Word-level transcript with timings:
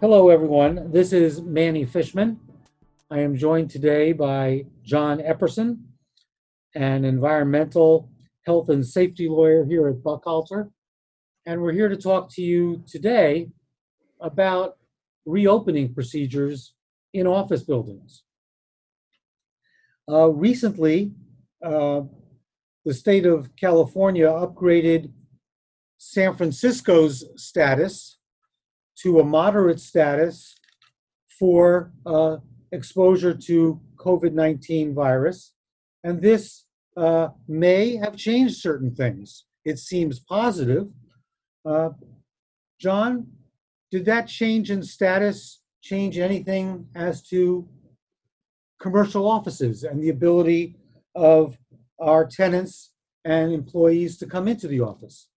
Hello, 0.00 0.28
everyone. 0.28 0.92
This 0.92 1.12
is 1.12 1.42
Manny 1.42 1.84
Fishman. 1.84 2.38
I 3.10 3.18
am 3.18 3.36
joined 3.36 3.68
today 3.68 4.12
by 4.12 4.66
John 4.84 5.18
Epperson, 5.18 5.80
an 6.76 7.04
environmental 7.04 8.08
health 8.46 8.68
and 8.68 8.86
safety 8.86 9.28
lawyer 9.28 9.64
here 9.64 9.88
at 9.88 9.96
Buchalter. 9.96 10.70
And 11.46 11.60
we're 11.60 11.72
here 11.72 11.88
to 11.88 11.96
talk 11.96 12.32
to 12.34 12.42
you 12.42 12.84
today 12.86 13.48
about 14.20 14.76
reopening 15.26 15.92
procedures 15.92 16.74
in 17.12 17.26
office 17.26 17.64
buildings. 17.64 18.22
Uh, 20.08 20.28
recently, 20.28 21.10
uh, 21.60 22.02
the 22.84 22.94
state 22.94 23.26
of 23.26 23.50
California 23.56 24.28
upgraded 24.28 25.10
San 25.96 26.36
Francisco's 26.36 27.24
status 27.34 28.17
to 29.02 29.20
a 29.20 29.24
moderate 29.24 29.80
status 29.80 30.56
for 31.38 31.92
uh, 32.04 32.38
exposure 32.72 33.34
to 33.34 33.80
COVID 33.96 34.32
19 34.32 34.94
virus. 34.94 35.54
And 36.04 36.20
this 36.20 36.64
uh, 36.96 37.28
may 37.46 37.96
have 37.96 38.16
changed 38.16 38.56
certain 38.56 38.94
things. 38.94 39.44
It 39.64 39.78
seems 39.78 40.18
positive. 40.18 40.88
Uh, 41.64 41.90
John, 42.80 43.28
did 43.90 44.04
that 44.06 44.28
change 44.28 44.70
in 44.70 44.82
status 44.82 45.62
change 45.82 46.18
anything 46.18 46.86
as 46.94 47.22
to 47.28 47.68
commercial 48.80 49.28
offices 49.28 49.84
and 49.84 50.02
the 50.02 50.10
ability 50.10 50.76
of 51.14 51.58
our 52.00 52.26
tenants 52.26 52.92
and 53.24 53.52
employees 53.52 54.18
to 54.18 54.26
come 54.26 54.48
into 54.48 54.68
the 54.68 54.80
office? 54.80 55.28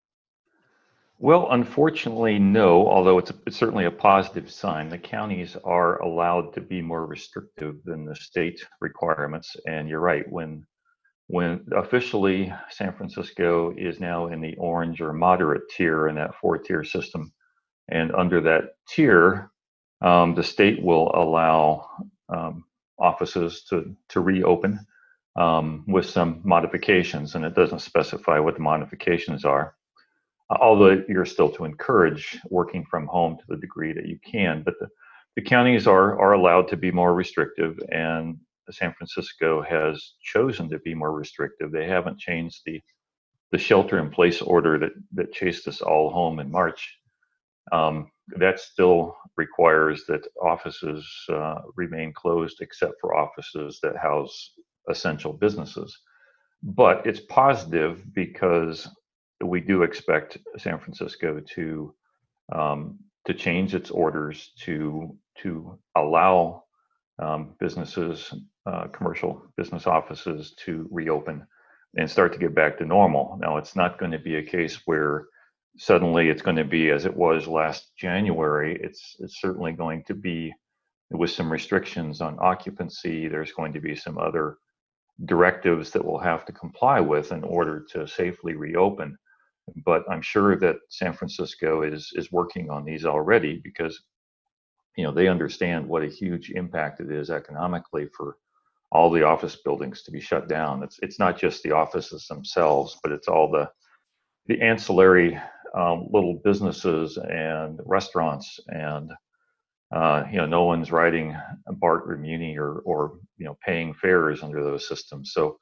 Well, 1.23 1.49
unfortunately, 1.51 2.39
no, 2.39 2.87
although 2.87 3.19
it's, 3.19 3.29
a, 3.29 3.35
it's 3.45 3.55
certainly 3.55 3.85
a 3.85 3.91
positive 3.91 4.49
sign. 4.49 4.89
The 4.89 4.97
counties 4.97 5.55
are 5.63 6.01
allowed 6.01 6.51
to 6.55 6.61
be 6.61 6.81
more 6.81 7.05
restrictive 7.05 7.75
than 7.85 8.05
the 8.05 8.15
state 8.15 8.65
requirements. 8.79 9.55
And 9.67 9.87
you're 9.87 9.99
right, 9.99 10.25
when 10.31 10.65
when 11.27 11.63
officially 11.75 12.51
San 12.71 12.93
Francisco 12.93 13.71
is 13.77 13.99
now 13.99 14.29
in 14.29 14.41
the 14.41 14.55
orange 14.57 14.99
or 14.99 15.13
moderate 15.13 15.61
tier 15.69 16.07
in 16.07 16.15
that 16.15 16.33
four 16.41 16.57
tier 16.57 16.83
system. 16.83 17.31
And 17.87 18.11
under 18.15 18.41
that 18.41 18.71
tier, 18.89 19.51
um, 20.01 20.33
the 20.33 20.43
state 20.43 20.81
will 20.81 21.11
allow 21.13 21.87
um, 22.29 22.65
offices 22.97 23.63
to, 23.69 23.95
to 24.09 24.21
reopen 24.21 24.79
um, 25.35 25.85
with 25.87 26.07
some 26.09 26.41
modifications, 26.43 27.35
and 27.35 27.45
it 27.45 27.53
doesn't 27.53 27.79
specify 27.79 28.39
what 28.39 28.55
the 28.55 28.61
modifications 28.61 29.45
are 29.45 29.75
although 30.59 31.03
you're 31.07 31.25
still 31.25 31.49
to 31.49 31.65
encourage 31.65 32.37
working 32.49 32.85
from 32.89 33.07
home 33.07 33.37
to 33.37 33.43
the 33.47 33.57
degree 33.57 33.93
that 33.93 34.07
you 34.07 34.19
can. 34.25 34.63
But 34.63 34.75
the, 34.79 34.87
the 35.35 35.41
counties 35.41 35.87
are, 35.87 36.19
are 36.19 36.33
allowed 36.33 36.67
to 36.69 36.77
be 36.77 36.91
more 36.91 37.13
restrictive, 37.13 37.79
and 37.91 38.37
San 38.69 38.93
Francisco 38.93 39.61
has 39.61 40.13
chosen 40.21 40.69
to 40.69 40.79
be 40.79 40.93
more 40.93 41.11
restrictive. 41.11 41.71
They 41.71 41.87
haven't 41.87 42.19
changed 42.19 42.61
the, 42.65 42.81
the 43.51 43.57
shelter 43.57 43.99
in 43.99 44.09
place 44.09 44.41
order 44.41 44.77
that, 44.79 44.91
that 45.13 45.33
chased 45.33 45.67
us 45.67 45.81
all 45.81 46.09
home 46.09 46.39
in 46.39 46.51
March. 46.51 46.97
Um, 47.71 48.11
that 48.37 48.59
still 48.59 49.17
requires 49.37 50.05
that 50.07 50.25
offices 50.41 51.07
uh, 51.29 51.61
remain 51.75 52.13
closed 52.13 52.61
except 52.61 52.93
for 52.99 53.15
offices 53.15 53.79
that 53.83 53.97
house 53.97 54.53
essential 54.89 55.33
businesses. 55.33 55.97
But 56.63 57.05
it's 57.05 57.21
positive 57.21 58.03
because 58.13 58.87
we 59.45 59.59
do 59.59 59.83
expect 59.83 60.37
San 60.57 60.79
Francisco 60.79 61.39
to 61.55 61.93
um, 62.53 62.99
to 63.25 63.33
change 63.33 63.75
its 63.75 63.91
orders 63.91 64.51
to 64.59 65.15
to 65.39 65.79
allow 65.95 66.63
um, 67.19 67.55
businesses, 67.59 68.33
uh, 68.65 68.87
commercial 68.87 69.43
business 69.57 69.87
offices 69.87 70.53
to 70.65 70.87
reopen 70.91 71.45
and 71.97 72.09
start 72.09 72.33
to 72.33 72.39
get 72.39 72.55
back 72.55 72.77
to 72.77 72.85
normal. 72.85 73.37
Now, 73.39 73.57
it's 73.57 73.75
not 73.75 73.99
going 73.99 74.11
to 74.11 74.19
be 74.19 74.35
a 74.35 74.43
case 74.43 74.81
where 74.85 75.27
suddenly 75.77 76.29
it's 76.29 76.41
going 76.41 76.57
to 76.57 76.65
be 76.65 76.89
as 76.89 77.05
it 77.05 77.15
was 77.15 77.47
last 77.47 77.91
January. 77.97 78.79
It's 78.81 79.15
it's 79.19 79.39
certainly 79.39 79.73
going 79.73 80.03
to 80.05 80.13
be 80.13 80.53
with 81.11 81.31
some 81.31 81.51
restrictions 81.51 82.21
on 82.21 82.37
occupancy. 82.39 83.27
There's 83.27 83.51
going 83.51 83.73
to 83.73 83.81
be 83.81 83.95
some 83.95 84.17
other 84.17 84.57
directives 85.25 85.91
that 85.91 86.03
we'll 86.03 86.17
have 86.17 86.45
to 86.45 86.51
comply 86.51 86.99
with 86.99 87.31
in 87.31 87.43
order 87.43 87.85
to 87.91 88.07
safely 88.07 88.55
reopen 88.55 89.17
but 89.85 90.03
I'm 90.09 90.21
sure 90.21 90.57
that 90.59 90.77
San 90.89 91.13
Francisco 91.13 91.83
is 91.83 92.11
is 92.15 92.31
working 92.31 92.69
on 92.69 92.85
these 92.85 93.05
already 93.05 93.61
because 93.63 94.01
you 94.97 95.03
know 95.03 95.11
they 95.11 95.27
understand 95.27 95.87
what 95.87 96.03
a 96.03 96.07
huge 96.07 96.51
impact 96.51 96.99
it 96.99 97.11
is 97.11 97.29
economically 97.29 98.07
for 98.15 98.37
all 98.91 99.09
the 99.09 99.23
office 99.23 99.55
buildings 99.63 100.03
to 100.03 100.11
be 100.11 100.19
shut 100.19 100.47
down. 100.49 100.83
It's 100.83 100.99
it's 101.01 101.19
not 101.19 101.37
just 101.37 101.63
the 101.63 101.71
offices 101.71 102.27
themselves, 102.27 102.97
but 103.03 103.11
it's 103.11 103.27
all 103.27 103.49
the 103.49 103.69
the 104.47 104.61
ancillary 104.61 105.39
um, 105.75 106.07
little 106.11 106.41
businesses 106.43 107.17
and 107.17 107.79
restaurants 107.85 108.59
and 108.67 109.11
uh, 109.93 110.23
you 110.31 110.37
know 110.37 110.45
no 110.45 110.63
one's 110.63 110.91
riding 110.91 111.35
BART 111.67 112.09
or 112.09 112.17
Muni 112.17 112.57
or 112.57 112.79
or 112.85 113.19
you 113.37 113.45
know 113.45 113.57
paying 113.65 113.93
fares 113.93 114.43
under 114.43 114.63
those 114.63 114.87
systems. 114.87 115.31
So 115.33 115.57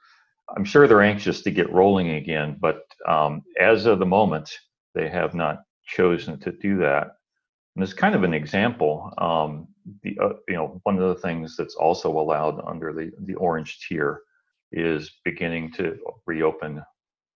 I'm 0.55 0.65
sure 0.65 0.87
they're 0.87 1.01
anxious 1.01 1.41
to 1.43 1.51
get 1.51 1.71
rolling 1.71 2.11
again, 2.11 2.57
but 2.59 2.83
um, 3.07 3.43
as 3.59 3.85
of 3.85 3.99
the 3.99 4.05
moment, 4.05 4.51
they 4.95 5.09
have 5.09 5.33
not 5.33 5.63
chosen 5.85 6.39
to 6.39 6.51
do 6.51 6.77
that. 6.79 7.15
And 7.75 7.83
it's 7.83 7.93
kind 7.93 8.15
of 8.15 8.23
an 8.23 8.33
example. 8.33 9.13
Um, 9.17 9.67
the 10.03 10.17
uh, 10.21 10.33
you 10.47 10.55
know 10.55 10.79
one 10.83 10.99
of 10.99 11.07
the 11.09 11.21
things 11.21 11.55
that's 11.55 11.75
also 11.75 12.19
allowed 12.19 12.61
under 12.67 12.93
the 12.93 13.11
the 13.25 13.35
orange 13.35 13.79
tier 13.87 14.21
is 14.71 15.11
beginning 15.23 15.71
to 15.73 15.97
reopen 16.25 16.83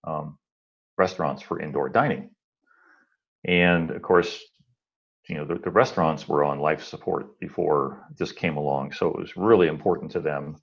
um, 0.06 0.38
restaurants 0.98 1.42
for 1.42 1.60
indoor 1.60 1.90
dining. 1.90 2.30
And 3.46 3.92
of 3.92 4.02
course, 4.02 4.40
you 5.30 5.36
know 5.36 5.46
the, 5.46 5.56
the 5.56 5.72
restaurants 5.72 6.28
were 6.28 6.44
on 6.44 6.60
life 6.60 6.84
support 6.84 7.40
before 7.40 8.06
this 8.18 8.32
came 8.32 8.58
along, 8.58 8.92
so 8.92 9.08
it 9.08 9.18
was 9.18 9.38
really 9.38 9.68
important 9.68 10.12
to 10.12 10.20
them 10.20 10.58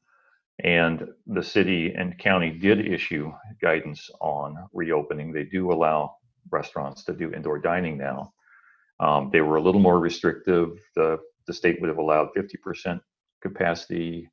and 0.64 1.06
the 1.26 1.42
city 1.42 1.94
and 1.96 2.18
county 2.18 2.50
did 2.50 2.86
issue 2.86 3.32
guidance 3.60 4.10
on 4.20 4.56
reopening. 4.72 5.32
They 5.32 5.44
do 5.44 5.72
allow 5.72 6.16
restaurants 6.50 7.04
to 7.04 7.12
do 7.12 7.32
indoor 7.32 7.58
dining 7.58 7.98
now. 7.98 8.32
Um, 8.98 9.30
they 9.32 9.40
were 9.40 9.56
a 9.56 9.62
little 9.62 9.80
more 9.80 9.98
restrictive. 9.98 10.78
The, 10.94 11.18
the 11.46 11.54
state 11.54 11.80
would 11.80 11.88
have 11.88 11.98
allowed 11.98 12.28
50% 12.36 13.00
capacity, 13.42 14.28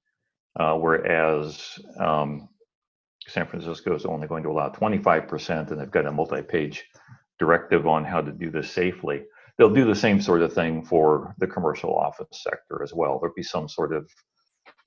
uh, 0.59 0.75
whereas 0.75 1.79
um, 1.99 2.49
San 3.27 3.47
Francisco 3.47 3.95
is 3.95 4.05
only 4.05 4.27
going 4.27 4.43
to 4.43 4.49
allow 4.49 4.69
25%, 4.69 5.71
and 5.71 5.79
they've 5.79 5.91
got 5.91 6.05
a 6.05 6.11
multi 6.11 6.41
page 6.41 6.85
directive 7.39 7.87
on 7.87 8.03
how 8.03 8.21
to 8.21 8.31
do 8.31 8.49
this 8.49 8.71
safely. 8.71 9.23
They'll 9.57 9.73
do 9.73 9.85
the 9.85 9.95
same 9.95 10.21
sort 10.21 10.41
of 10.41 10.53
thing 10.53 10.83
for 10.83 11.35
the 11.39 11.47
commercial 11.47 11.95
office 11.95 12.27
sector 12.43 12.83
as 12.83 12.93
well. 12.93 13.19
There'll 13.19 13.33
be 13.35 13.43
some 13.43 13.67
sort 13.67 13.93
of 13.93 14.09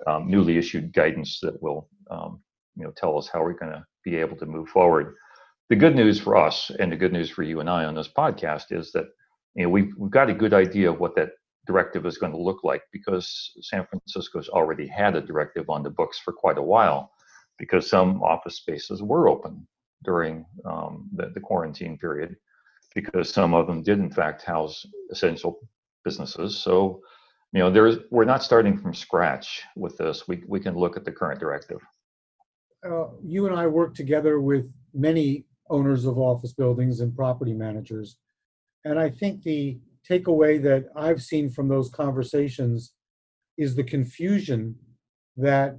um, 0.07 0.29
newly 0.29 0.59
issued 0.59 0.93
guidance 0.93 1.41
that 1.41 1.61
will 1.63 1.89
um, 2.11 2.41
you 2.77 2.85
know 2.85 2.93
tell 2.97 3.19
us 3.19 3.29
how 3.29 3.43
we're 3.43 3.53
going 3.53 3.73
to 3.73 3.85
be 4.05 4.17
able 4.17 4.37
to 4.37 4.47
move 4.47 4.69
forward. 4.69 5.15
The 5.69 5.77
good 5.77 5.95
news 5.95 6.19
for 6.19 6.37
us 6.37 6.71
and 6.79 6.91
the 6.91 6.97
good 6.97 7.13
news 7.13 7.31
for 7.31 7.43
you 7.43 7.61
and 7.61 7.71
I 7.71 7.85
on 7.85 7.95
this 7.95 8.09
podcast 8.09 8.73
is 8.73 8.91
that 8.93 9.07
you 9.55 9.65
know 9.65 9.69
we've, 9.69 9.93
we've 9.97 10.11
got 10.11 10.31
a 10.31 10.35
good 10.35 10.55
idea 10.55 10.91
of 10.91 11.01
what 11.01 11.15
that 11.17 11.31
directive 11.67 12.07
is 12.07 12.19
going 12.19 12.33
to 12.33 12.39
look 12.39 12.65
like 12.65 12.83
because 12.93 13.53
San 13.61 13.87
Francisco's 13.87 14.49
already 14.49 14.87
had 14.87 15.15
a 15.15 15.21
directive 15.21 15.69
on 15.71 15.83
the 15.83 15.91
books 15.91 16.19
for 16.19 16.33
quite 16.33 16.59
a 16.59 16.63
while 16.63 17.13
because 17.59 17.89
some 17.89 18.23
office 18.23 18.57
spaces 18.57 19.03
were 19.03 19.29
open 19.29 19.67
during 20.03 20.45
um, 20.65 21.09
the, 21.15 21.31
the 21.35 21.41
quarantine 21.41 21.99
period 21.99 22.35
because 22.95 23.33
some 23.33 23.55
of 23.55 23.67
them 23.67 23.83
did 23.83 23.99
in 23.99 24.11
fact 24.11 24.43
house 24.43 24.87
essential 25.11 25.61
businesses. 26.05 26.59
So 26.59 27.03
you 27.53 27.61
know 27.61 27.71
there's 27.71 27.99
we're 28.11 28.25
not 28.25 28.43
starting 28.43 28.79
from 28.79 28.95
scratch 28.95 29.63
with 29.77 29.97
this. 29.97 30.29
We, 30.29 30.43
we 30.47 30.61
can 30.61 30.77
look 30.77 30.97
at 30.97 31.05
the 31.05 31.13
current 31.13 31.41
directive. 31.41 31.81
Uh, 32.85 33.09
you 33.23 33.47
and 33.47 33.55
i 33.55 33.67
work 33.67 33.95
together 33.95 34.41
with 34.41 34.71
many 34.95 35.45
owners 35.69 36.07
of 36.07 36.19
office 36.19 36.53
buildings 36.53 37.01
and 37.01 37.15
property 37.15 37.53
managers. 37.53 38.17
And 38.85 38.99
i 38.99 39.11
think 39.11 39.43
the 39.43 39.79
takeaway 40.09 40.63
that 40.63 40.87
i've 40.97 41.23
seen 41.23 41.51
from 41.51 41.69
those 41.69 41.91
conversations 41.91 42.93
is 43.59 43.75
the 43.75 43.85
confusion 43.85 44.75
that 45.37 45.79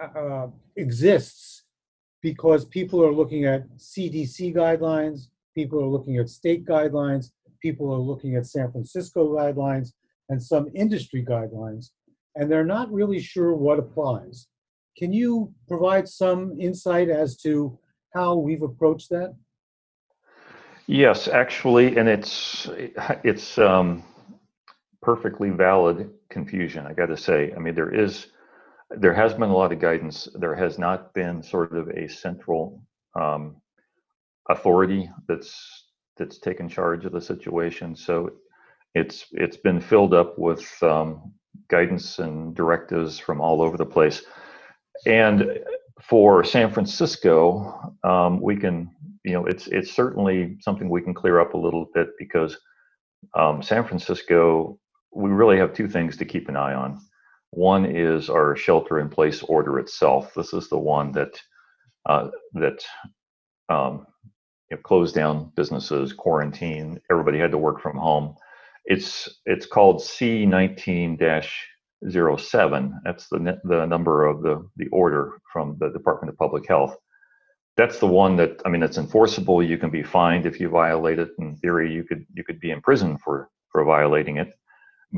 uh, 0.00 0.18
uh 0.18 0.46
exists 0.76 1.64
because 2.22 2.64
people 2.64 3.04
are 3.04 3.12
looking 3.12 3.44
at 3.44 3.68
cdc 3.76 4.54
guidelines 4.54 5.26
people 5.54 5.82
are 5.82 5.88
looking 5.88 6.16
at 6.18 6.28
state 6.28 6.64
guidelines 6.64 7.32
people 7.60 7.92
are 7.92 7.98
looking 7.98 8.36
at 8.36 8.46
san 8.46 8.70
francisco 8.70 9.34
guidelines 9.34 9.92
and 10.28 10.42
some 10.42 10.68
industry 10.74 11.24
guidelines, 11.24 11.90
and 12.34 12.50
they're 12.50 12.64
not 12.64 12.92
really 12.92 13.20
sure 13.20 13.54
what 13.54 13.78
applies. 13.78 14.48
Can 14.96 15.12
you 15.12 15.52
provide 15.68 16.08
some 16.08 16.58
insight 16.60 17.08
as 17.08 17.36
to 17.38 17.78
how 18.14 18.36
we've 18.36 18.62
approached 18.62 19.10
that? 19.10 19.34
Yes, 20.86 21.28
actually, 21.28 21.96
and 21.96 22.08
it's 22.08 22.68
it's 23.24 23.58
um, 23.58 24.04
perfectly 25.00 25.50
valid 25.50 26.10
confusion. 26.30 26.86
I 26.86 26.92
got 26.92 27.06
to 27.06 27.16
say. 27.16 27.52
I 27.56 27.58
mean, 27.58 27.74
there 27.74 27.94
is, 27.94 28.26
there 28.90 29.14
has 29.14 29.32
been 29.32 29.50
a 29.50 29.56
lot 29.56 29.72
of 29.72 29.80
guidance. 29.80 30.28
There 30.34 30.54
has 30.54 30.78
not 30.78 31.14
been 31.14 31.42
sort 31.42 31.76
of 31.76 31.88
a 31.88 32.08
central 32.08 32.82
um, 33.18 33.56
authority 34.48 35.10
that's 35.26 35.84
that's 36.16 36.38
taken 36.38 36.68
charge 36.68 37.04
of 37.04 37.12
the 37.12 37.20
situation. 37.20 37.96
So 37.96 38.30
it's 38.94 39.26
it's 39.32 39.56
been 39.56 39.80
filled 39.80 40.14
up 40.14 40.38
with 40.38 40.70
um, 40.82 41.32
guidance 41.68 42.18
and 42.18 42.54
directives 42.54 43.18
from 43.18 43.40
all 43.40 43.60
over 43.62 43.76
the 43.76 43.86
place. 43.86 44.22
And 45.06 45.58
for 46.02 46.44
San 46.44 46.70
Francisco, 46.70 47.94
um, 48.04 48.40
we 48.40 48.56
can, 48.56 48.90
you 49.24 49.32
know, 49.32 49.46
it's 49.46 49.66
it's 49.68 49.92
certainly 49.92 50.56
something 50.60 50.88
we 50.88 51.02
can 51.02 51.14
clear 51.14 51.40
up 51.40 51.54
a 51.54 51.58
little 51.58 51.90
bit 51.94 52.08
because 52.18 52.56
um, 53.34 53.62
San 53.62 53.84
Francisco, 53.84 54.78
we 55.12 55.30
really 55.30 55.58
have 55.58 55.72
two 55.72 55.88
things 55.88 56.16
to 56.16 56.24
keep 56.24 56.48
an 56.48 56.56
eye 56.56 56.74
on. 56.74 57.00
One 57.50 57.84
is 57.84 58.28
our 58.28 58.56
shelter-in-place 58.56 59.42
order 59.44 59.78
itself. 59.78 60.34
This 60.34 60.52
is 60.52 60.68
the 60.68 60.78
one 60.78 61.12
that 61.12 61.40
uh, 62.06 62.28
that 62.54 62.84
um, 63.68 64.06
you 64.70 64.76
know, 64.76 64.82
closed 64.82 65.14
down 65.14 65.52
businesses, 65.56 66.12
quarantine. 66.12 67.00
Everybody 67.10 67.38
had 67.38 67.52
to 67.52 67.58
work 67.58 67.80
from 67.80 67.96
home. 67.96 68.36
It's 68.84 69.40
it's 69.46 69.66
called 69.66 70.00
C19 70.00 71.18
07. 72.10 73.00
That's 73.04 73.28
the 73.28 73.60
the 73.64 73.86
number 73.86 74.26
of 74.26 74.42
the 74.42 74.68
the 74.76 74.88
order 74.88 75.38
from 75.52 75.76
the 75.78 75.90
Department 75.90 76.30
of 76.30 76.38
Public 76.38 76.66
Health. 76.68 76.96
That's 77.76 77.98
the 77.98 78.06
one 78.06 78.36
that 78.36 78.60
I 78.64 78.68
mean, 78.68 78.82
it's 78.82 78.98
enforceable. 78.98 79.62
You 79.62 79.78
can 79.78 79.90
be 79.90 80.02
fined 80.02 80.46
if 80.46 80.60
you 80.60 80.68
violate 80.68 81.18
it. 81.18 81.30
In 81.38 81.56
theory, 81.56 81.92
you 81.92 82.04
could 82.04 82.26
you 82.34 82.44
could 82.44 82.60
be 82.60 82.70
in 82.70 82.80
prison 82.82 83.18
for 83.18 83.48
for 83.70 83.84
violating 83.84 84.36
it. 84.36 84.54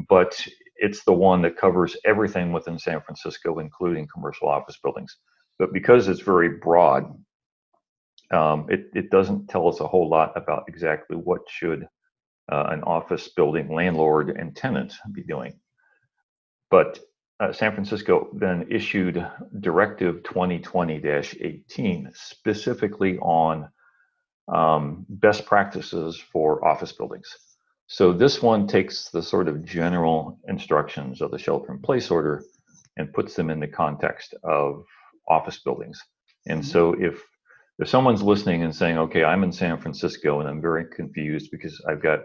But 0.09 0.41
it's 0.77 1.05
the 1.05 1.13
one 1.13 1.43
that 1.43 1.57
covers 1.57 1.97
everything 2.05 2.53
within 2.53 2.79
San 2.79 3.01
Francisco, 3.01 3.59
including 3.59 4.09
commercial 4.13 4.49
office 4.49 4.79
buildings. 4.83 5.17
But 5.59 5.73
because 5.73 6.09
it's 6.09 6.21
very 6.21 6.51
broad, 6.51 7.05
um, 8.31 8.67
it, 8.69 8.91
it 8.95 9.11
doesn't 9.11 9.49
tell 9.49 9.69
us 9.69 9.81
a 9.81 9.87
whole 9.87 10.09
lot 10.09 10.33
about 10.37 10.65
exactly 10.69 11.17
what 11.17 11.41
should 11.49 11.87
uh, 12.51 12.67
an 12.71 12.83
office 12.85 13.29
building 13.29 13.73
landlord 13.73 14.31
and 14.31 14.55
tenant 14.57 14.95
be 15.13 15.23
doing. 15.23 15.59
But 16.71 17.01
uh, 17.39 17.53
San 17.53 17.73
Francisco 17.73 18.29
then 18.33 18.67
issued 18.71 19.27
Directive 19.61 20.23
2020-18 20.23 22.17
specifically 22.17 23.19
on 23.19 23.69
um, 24.53 25.05
best 25.09 25.45
practices 25.45 26.19
for 26.33 26.67
office 26.67 26.93
buildings. 26.93 27.29
So 27.89 28.13
this 28.13 28.43
one 28.43 28.67
takes 28.67 29.11
the 29.11 29.23
sort 29.23 29.49
of 29.49 29.65
general 29.65 30.39
instructions 30.49 31.21
of 31.21 31.31
the 31.31 31.39
shelter-in-place 31.39 32.11
order 32.11 32.43
and 32.97 33.13
puts 33.13 33.35
them 33.35 33.51
in 33.51 33.61
the 33.61 33.69
context 33.69 34.35
of 34.43 34.85
office 35.29 35.59
buildings. 35.59 36.01
And 36.47 36.65
so 36.65 36.95
if 36.95 37.23
if 37.79 37.89
someone's 37.89 38.23
listening 38.23 38.63
and 38.63 38.75
saying, 38.75 38.97
okay, 38.97 39.23
I'm 39.23 39.45
in 39.45 39.53
San 39.53 39.79
Francisco 39.79 40.41
and 40.41 40.49
I'm 40.49 40.63
very 40.63 40.87
confused 40.87 41.51
because 41.51 41.79
I've 41.87 42.03
got 42.03 42.21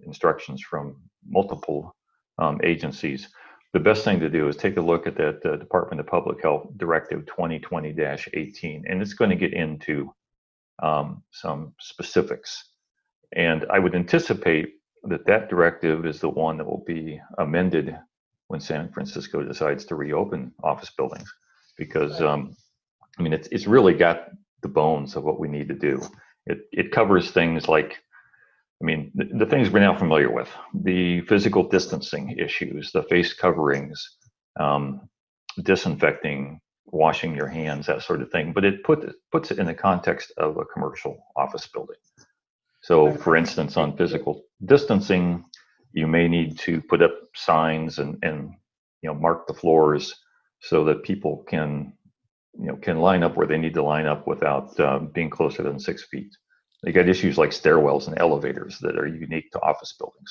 instructions 0.00 0.62
from 0.62 0.96
multiple 1.26 1.94
um, 2.38 2.60
agencies, 2.62 3.28
the 3.72 3.80
best 3.80 4.04
thing 4.04 4.20
to 4.20 4.30
do 4.30 4.48
is 4.48 4.56
take 4.56 4.76
a 4.76 4.80
look 4.80 5.06
at 5.06 5.16
that 5.16 5.44
uh, 5.44 5.56
Department 5.56 6.00
of 6.00 6.06
Public 6.06 6.42
Health 6.42 6.68
Directive 6.76 7.24
2020-18, 7.26 8.82
and 8.88 9.02
it's 9.02 9.14
going 9.14 9.30
to 9.30 9.36
get 9.36 9.52
into 9.52 10.12
um, 10.82 11.22
some 11.32 11.74
specifics. 11.80 12.70
And 13.34 13.66
I 13.70 13.78
would 13.78 13.94
anticipate 13.94 14.74
that 15.04 15.26
that 15.26 15.48
directive 15.48 16.06
is 16.06 16.20
the 16.20 16.28
one 16.28 16.56
that 16.58 16.66
will 16.66 16.84
be 16.86 17.20
amended 17.38 17.96
when 18.48 18.60
San 18.60 18.90
Francisco 18.92 19.42
decides 19.42 19.84
to 19.86 19.96
reopen 19.96 20.52
office 20.62 20.90
buildings, 20.96 21.32
because 21.76 22.20
um, 22.20 22.56
I 23.18 23.22
mean 23.22 23.32
it's 23.32 23.48
it's 23.48 23.66
really 23.66 23.94
got 23.94 24.28
the 24.62 24.68
bones 24.68 25.16
of 25.16 25.24
what 25.24 25.40
we 25.40 25.48
need 25.48 25.68
to 25.68 25.74
do. 25.74 26.00
It, 26.46 26.58
it 26.72 26.92
covers 26.92 27.30
things 27.30 27.68
like, 27.68 27.98
I 28.84 28.86
mean, 28.86 29.10
the, 29.14 29.24
the 29.24 29.46
things 29.46 29.70
we're 29.70 29.80
now 29.80 29.96
familiar 29.96 30.30
with, 30.30 30.50
the 30.74 31.22
physical 31.22 31.66
distancing 31.66 32.36
issues, 32.38 32.92
the 32.92 33.02
face 33.04 33.32
coverings, 33.32 34.16
um, 34.60 35.08
disinfecting, 35.62 36.60
washing 36.84 37.34
your 37.34 37.46
hands, 37.46 37.86
that 37.86 38.02
sort 38.02 38.20
of 38.20 38.30
thing. 38.30 38.52
But 38.52 38.66
it 38.66 38.84
put, 38.84 39.10
puts 39.32 39.50
it 39.50 39.58
in 39.58 39.64
the 39.64 39.72
context 39.72 40.34
of 40.36 40.58
a 40.58 40.66
commercial 40.66 41.16
office 41.34 41.66
building. 41.66 41.96
So, 42.82 43.10
for 43.14 43.36
instance, 43.36 43.78
on 43.78 43.96
physical 43.96 44.42
distancing, 44.66 45.46
you 45.92 46.06
may 46.06 46.28
need 46.28 46.58
to 46.58 46.82
put 46.82 47.00
up 47.00 47.14
signs 47.34 47.98
and, 47.98 48.18
and 48.22 48.52
you 49.00 49.08
know 49.08 49.14
mark 49.14 49.46
the 49.46 49.54
floors 49.54 50.14
so 50.60 50.84
that 50.84 51.04
people 51.04 51.42
can 51.48 51.94
you 52.58 52.66
know 52.66 52.76
can 52.76 52.98
line 52.98 53.22
up 53.22 53.34
where 53.34 53.46
they 53.46 53.56
need 53.56 53.72
to 53.74 53.82
line 53.82 54.04
up 54.04 54.26
without 54.26 54.78
um, 54.78 55.06
being 55.14 55.30
closer 55.30 55.62
than 55.62 55.80
six 55.80 56.04
feet. 56.04 56.36
They 56.84 56.92
got 56.92 57.08
issues 57.08 57.38
like 57.38 57.50
stairwells 57.50 58.08
and 58.08 58.18
elevators 58.18 58.78
that 58.80 58.98
are 58.98 59.06
unique 59.06 59.50
to 59.52 59.62
office 59.62 59.94
buildings. 59.98 60.30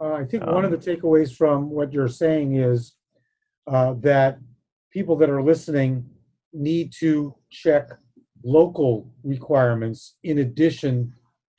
Uh, 0.00 0.12
I 0.12 0.24
think 0.24 0.46
one 0.46 0.64
of 0.64 0.70
the 0.70 0.76
Um, 0.76 0.82
takeaways 0.82 1.34
from 1.34 1.70
what 1.70 1.92
you're 1.92 2.08
saying 2.08 2.56
is 2.56 2.94
uh, 3.66 3.94
that 3.94 4.38
people 4.92 5.16
that 5.16 5.30
are 5.30 5.42
listening 5.42 6.08
need 6.52 6.92
to 7.00 7.34
check 7.50 7.90
local 8.44 9.12
requirements 9.24 10.16
in 10.22 10.38
addition 10.38 11.12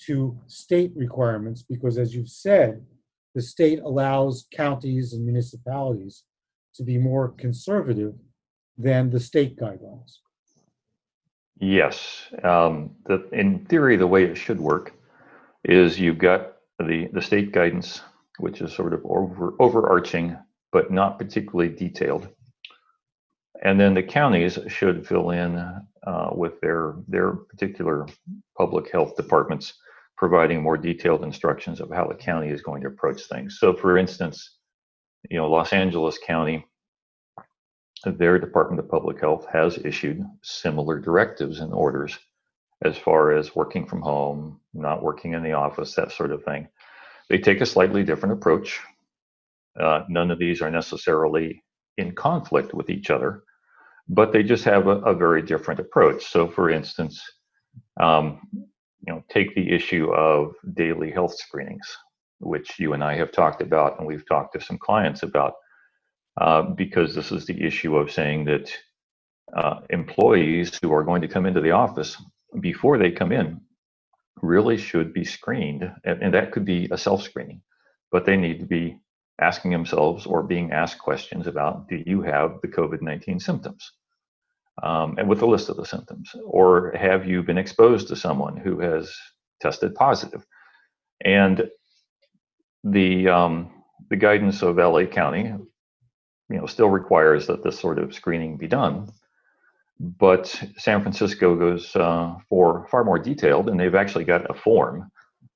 to 0.05 0.37
state 0.47 0.91
requirements, 0.95 1.63
because 1.63 1.97
as 1.97 2.13
you've 2.15 2.29
said, 2.29 2.85
the 3.35 3.41
state 3.41 3.79
allows 3.79 4.47
counties 4.51 5.13
and 5.13 5.25
municipalities 5.25 6.23
to 6.75 6.83
be 6.83 6.97
more 6.97 7.29
conservative 7.29 8.13
than 8.77 9.09
the 9.09 9.19
state 9.19 9.57
guidelines. 9.57 10.19
Yes, 11.63 12.27
um, 12.43 12.91
the, 13.05 13.25
in 13.31 13.65
theory, 13.65 13.95
the 13.95 14.05
way 14.05 14.25
it 14.25 14.35
should 14.35 14.59
work 14.59 14.91
is 15.63 15.97
you've 15.97 16.17
got 16.17 16.55
the 16.77 17.07
the 17.13 17.21
state 17.21 17.53
guidance, 17.53 18.01
which 18.37 18.59
is 18.59 18.73
sort 18.73 18.93
of 18.93 19.01
over 19.05 19.53
overarching 19.61 20.37
but 20.73 20.91
not 20.91 21.17
particularly 21.17 21.73
detailed, 21.73 22.27
and 23.63 23.79
then 23.79 23.93
the 23.93 24.03
counties 24.03 24.59
should 24.67 25.07
fill 25.07 25.29
in 25.29 25.55
uh, 26.05 26.29
with 26.33 26.59
their 26.59 26.95
their 27.07 27.31
particular 27.31 28.07
public 28.57 28.91
health 28.91 29.15
departments, 29.15 29.75
providing 30.17 30.61
more 30.61 30.77
detailed 30.77 31.23
instructions 31.23 31.79
of 31.79 31.89
how 31.89 32.05
the 32.05 32.15
county 32.15 32.49
is 32.49 32.61
going 32.61 32.81
to 32.81 32.89
approach 32.89 33.21
things. 33.23 33.57
So, 33.57 33.73
for 33.73 33.97
instance, 33.97 34.57
you 35.29 35.37
know, 35.37 35.49
Los 35.49 35.71
Angeles 35.71 36.19
County 36.27 36.65
their 38.11 38.37
Department 38.37 38.79
of 38.79 38.89
Public 38.89 39.19
Health 39.19 39.45
has 39.51 39.77
issued 39.77 40.23
similar 40.41 40.99
directives 40.99 41.59
and 41.59 41.73
orders 41.73 42.17
as 42.83 42.97
far 42.97 43.31
as 43.31 43.55
working 43.55 43.85
from 43.85 44.01
home, 44.01 44.59
not 44.73 45.01
working 45.01 45.33
in 45.33 45.43
the 45.43 45.53
office, 45.53 45.95
that 45.95 46.11
sort 46.11 46.31
of 46.31 46.43
thing. 46.43 46.67
They 47.29 47.37
take 47.37 47.61
a 47.61 47.65
slightly 47.65 48.03
different 48.03 48.33
approach. 48.33 48.79
Uh, 49.79 50.03
none 50.09 50.31
of 50.31 50.39
these 50.39 50.61
are 50.61 50.69
necessarily 50.69 51.63
in 51.97 52.13
conflict 52.13 52.73
with 52.73 52.89
each 52.89 53.09
other, 53.09 53.43
but 54.09 54.33
they 54.33 54.43
just 54.43 54.65
have 54.65 54.87
a, 54.87 54.97
a 54.99 55.15
very 55.15 55.41
different 55.41 55.79
approach. 55.79 56.25
So, 56.25 56.47
for 56.47 56.69
instance, 56.69 57.21
um, 57.99 58.41
you 59.05 59.13
know, 59.13 59.23
take 59.29 59.55
the 59.55 59.71
issue 59.71 60.11
of 60.13 60.55
daily 60.73 61.11
health 61.11 61.35
screenings, 61.35 61.87
which 62.39 62.79
you 62.79 62.93
and 62.93 63.03
I 63.03 63.15
have 63.15 63.31
talked 63.31 63.61
about, 63.61 63.97
and 63.97 64.07
we've 64.07 64.27
talked 64.27 64.53
to 64.53 64.61
some 64.61 64.77
clients 64.77 65.23
about 65.23 65.53
uh, 66.39 66.63
because 66.63 67.13
this 67.13 67.31
is 67.31 67.45
the 67.45 67.63
issue 67.63 67.95
of 67.95 68.11
saying 68.11 68.45
that 68.45 68.71
uh, 69.55 69.81
employees 69.89 70.77
who 70.81 70.91
are 70.91 71.03
going 71.03 71.21
to 71.21 71.27
come 71.27 71.45
into 71.45 71.61
the 71.61 71.71
office 71.71 72.17
before 72.59 72.97
they 72.97 73.11
come 73.11 73.31
in 73.31 73.61
really 74.41 74.77
should 74.77 75.13
be 75.13 75.23
screened, 75.23 75.91
and, 76.03 76.21
and 76.21 76.33
that 76.33 76.51
could 76.51 76.65
be 76.65 76.87
a 76.91 76.97
self-screening, 76.97 77.61
but 78.11 78.25
they 78.25 78.35
need 78.35 78.59
to 78.59 78.65
be 78.65 78.97
asking 79.39 79.71
themselves 79.71 80.25
or 80.25 80.43
being 80.43 80.71
asked 80.71 80.99
questions 80.99 81.47
about 81.47 81.87
do 81.87 82.01
you 82.05 82.21
have 82.21 82.59
the 82.61 82.67
COVID-19 82.67 83.41
symptoms? 83.41 83.91
Um, 84.81 85.15
and 85.17 85.29
with 85.29 85.41
a 85.43 85.45
list 85.45 85.69
of 85.69 85.77
the 85.77 85.85
symptoms, 85.85 86.35
or 86.43 86.93
have 86.97 87.27
you 87.27 87.43
been 87.43 87.59
exposed 87.59 88.07
to 88.07 88.15
someone 88.15 88.57
who 88.57 88.79
has 88.79 89.15
tested 89.61 89.93
positive? 89.93 90.43
And 91.23 91.69
the 92.83 93.29
um, 93.29 93.71
the 94.09 94.15
guidance 94.15 94.61
of 94.63 94.77
LA 94.77 95.05
County, 95.05 95.53
you 96.53 96.59
know, 96.59 96.67
still 96.67 96.89
requires 96.89 97.47
that 97.47 97.63
this 97.63 97.79
sort 97.79 97.97
of 97.97 98.13
screening 98.13 98.57
be 98.57 98.67
done. 98.67 99.11
But 99.99 100.47
San 100.77 101.01
Francisco 101.01 101.55
goes 101.55 101.95
uh, 101.95 102.35
for 102.47 102.87
far 102.91 103.03
more 103.03 103.17
detailed, 103.17 103.69
and 103.69 103.79
they've 103.79 103.95
actually 103.95 104.25
got 104.25 104.49
a 104.49 104.53
form. 104.53 105.11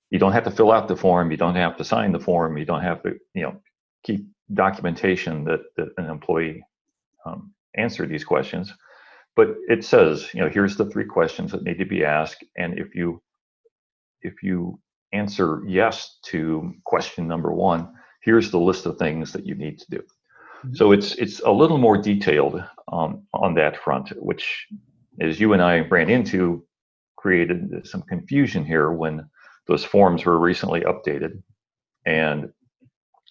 You 0.09 0.17
don't 0.17 0.31
have 0.31 0.45
to 0.45 0.51
fill 0.51 0.71
out 0.71 0.87
the 0.87 0.95
form. 0.95 1.29
You 1.29 1.37
don't 1.37 1.55
have 1.55 1.77
to 1.77 1.83
sign 1.83 2.11
the 2.13 2.19
form. 2.19 2.57
You 2.57 2.65
don't 2.65 2.81
have 2.81 3.03
to, 3.03 3.15
you 3.35 3.43
know, 3.43 3.61
keep 4.03 4.25
documentation 4.53 5.43
that, 5.43 5.61
that 5.75 5.89
an 5.97 6.09
employee 6.09 6.63
um, 7.25 7.53
answered 7.75 8.09
these 8.09 8.23
questions. 8.23 8.73
But 9.35 9.49
it 9.67 9.85
says, 9.85 10.33
you 10.33 10.41
know, 10.41 10.49
here's 10.49 10.77
the 10.77 10.89
three 10.89 11.05
questions 11.05 11.51
that 11.51 11.63
need 11.63 11.77
to 11.77 11.85
be 11.85 12.03
asked, 12.03 12.43
and 12.57 12.79
if 12.79 12.95
you 12.95 13.21
if 14.23 14.41
you 14.41 14.79
answer 15.13 15.61
yes 15.67 16.17
to 16.23 16.73
question 16.85 17.27
number 17.27 17.51
one, 17.53 17.93
here's 18.23 18.49
the 18.49 18.59
list 18.59 18.87
of 18.87 18.97
things 18.97 19.31
that 19.33 19.45
you 19.45 19.53
need 19.53 19.77
to 19.77 19.85
do. 19.91 20.03
So 20.73 20.91
it's 20.91 21.15
it's 21.15 21.39
a 21.41 21.51
little 21.51 21.77
more 21.77 21.97
detailed 21.97 22.63
um, 22.91 23.23
on 23.33 23.53
that 23.55 23.77
front, 23.77 24.09
which, 24.21 24.67
as 25.21 25.39
you 25.39 25.53
and 25.53 25.61
I 25.61 25.79
ran 25.79 26.09
into, 26.09 26.65
created 27.15 27.85
some 27.85 28.01
confusion 28.03 28.65
here 28.65 28.91
when 28.91 29.29
those 29.67 29.83
forms 29.83 30.25
were 30.25 30.39
recently 30.39 30.81
updated, 30.81 31.41
and 32.05 32.51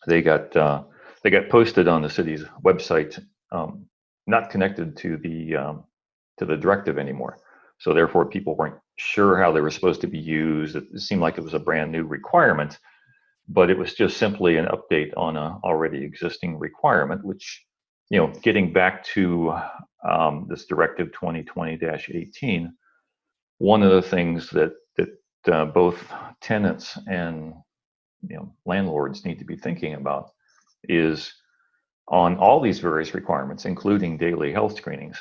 they 0.07 0.23
got 0.23 0.55
uh, 0.57 0.83
they 1.23 1.31
got 1.31 1.49
posted 1.49 1.89
on 1.89 2.03
the 2.03 2.11
city's 2.11 2.45
website, 2.65 3.21
um, 3.53 3.87
not 4.27 4.51
connected 4.51 4.97
to 4.99 5.17
the 5.17 5.57
um, 5.57 5.85
to 6.39 6.45
the 6.45 6.57
directive 6.57 6.99
anymore. 6.99 7.39
So 7.79 7.93
therefore, 7.93 8.27
people 8.27 8.57
weren't 8.57 8.79
sure 8.97 9.39
how 9.39 9.53
they 9.53 9.61
were 9.61 9.71
supposed 9.71 10.01
to 10.01 10.07
be 10.07 10.19
used. 10.19 10.77
It 10.77 10.85
seemed 11.01 11.21
like 11.21 11.39
it 11.39 11.45
was 11.45 11.55
a 11.55 11.59
brand 11.59 11.93
new 11.93 12.05
requirement, 12.05 12.79
but 13.49 13.71
it 13.71 13.79
was 13.79 13.95
just 13.95 14.17
simply 14.17 14.57
an 14.57 14.67
update 14.67 15.13
on 15.17 15.37
a 15.37 15.59
already 15.63 16.03
existing 16.03 16.59
requirement, 16.59 17.25
which, 17.25 17.65
you 18.11 18.19
know, 18.19 18.29
getting 18.43 18.73
back 18.73 19.05
to 19.05 19.55
um, 20.09 20.47
this 20.49 20.67
Directive 20.67 21.09
2020-18, 21.13 22.71
one 23.59 23.83
of 23.83 23.91
the 23.91 24.03
things 24.03 24.51
that 24.51 24.73
that 24.97 25.09
uh, 25.53 25.65
both 25.65 26.13
tenants 26.41 26.99
and 27.07 27.55
you 28.29 28.37
know 28.37 28.53
landlords 28.65 29.25
need 29.25 29.39
to 29.39 29.45
be 29.45 29.57
thinking 29.57 29.95
about 29.95 30.31
is 30.89 31.33
on 32.09 32.37
all 32.37 32.61
these 32.61 32.79
various 32.79 33.15
requirements, 33.15 33.65
including 33.65 34.17
daily 34.17 34.53
health 34.53 34.77
screenings, 34.77 35.21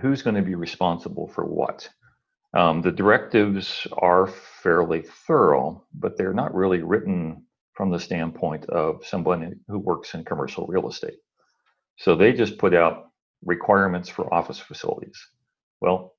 who's 0.00 0.22
going 0.22 0.36
to 0.36 0.42
be 0.42 0.54
responsible 0.54 1.28
for 1.28 1.44
what? 1.44 1.88
Um, 2.54 2.80
the 2.80 2.92
directives 2.92 3.86
are 3.92 4.26
fairly 4.26 5.02
thorough, 5.02 5.84
but 5.94 6.16
they're 6.16 6.32
not 6.32 6.54
really 6.54 6.82
written 6.82 7.44
from 7.74 7.90
the 7.90 8.00
standpoint 8.00 8.64
of 8.66 9.04
someone 9.04 9.60
who 9.68 9.78
works 9.78 10.14
in 10.14 10.24
commercial 10.24 10.66
real 10.66 10.88
estate. 10.88 11.18
So 11.98 12.14
they 12.14 12.32
just 12.32 12.58
put 12.58 12.74
out 12.74 13.10
requirements 13.44 14.08
for 14.08 14.32
office 14.32 14.58
facilities. 14.58 15.18
Well, 15.80 16.14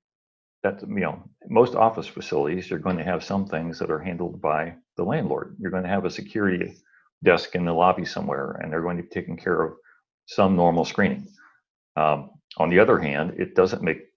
that 0.63 0.81
you 0.81 0.99
know, 0.99 1.23
most 1.47 1.75
office 1.75 2.07
facilities, 2.07 2.69
you're 2.69 2.79
going 2.79 2.97
to 2.97 3.03
have 3.03 3.23
some 3.23 3.45
things 3.45 3.79
that 3.79 3.91
are 3.91 3.99
handled 3.99 4.41
by 4.41 4.75
the 4.97 5.03
landlord. 5.03 5.55
You're 5.59 5.71
going 5.71 5.83
to 5.83 5.89
have 5.89 6.05
a 6.05 6.11
security 6.11 6.75
desk 7.23 7.55
in 7.55 7.65
the 7.65 7.73
lobby 7.73 8.05
somewhere, 8.05 8.59
and 8.61 8.71
they're 8.71 8.81
going 8.81 8.97
to 8.97 9.03
be 9.03 9.09
taking 9.09 9.37
care 9.37 9.61
of 9.61 9.73
some 10.25 10.55
normal 10.55 10.85
screening. 10.85 11.27
Um, 11.95 12.31
on 12.57 12.69
the 12.69 12.79
other 12.79 12.99
hand, 12.99 13.35
it 13.37 13.55
doesn't 13.55 13.83
make 13.83 14.08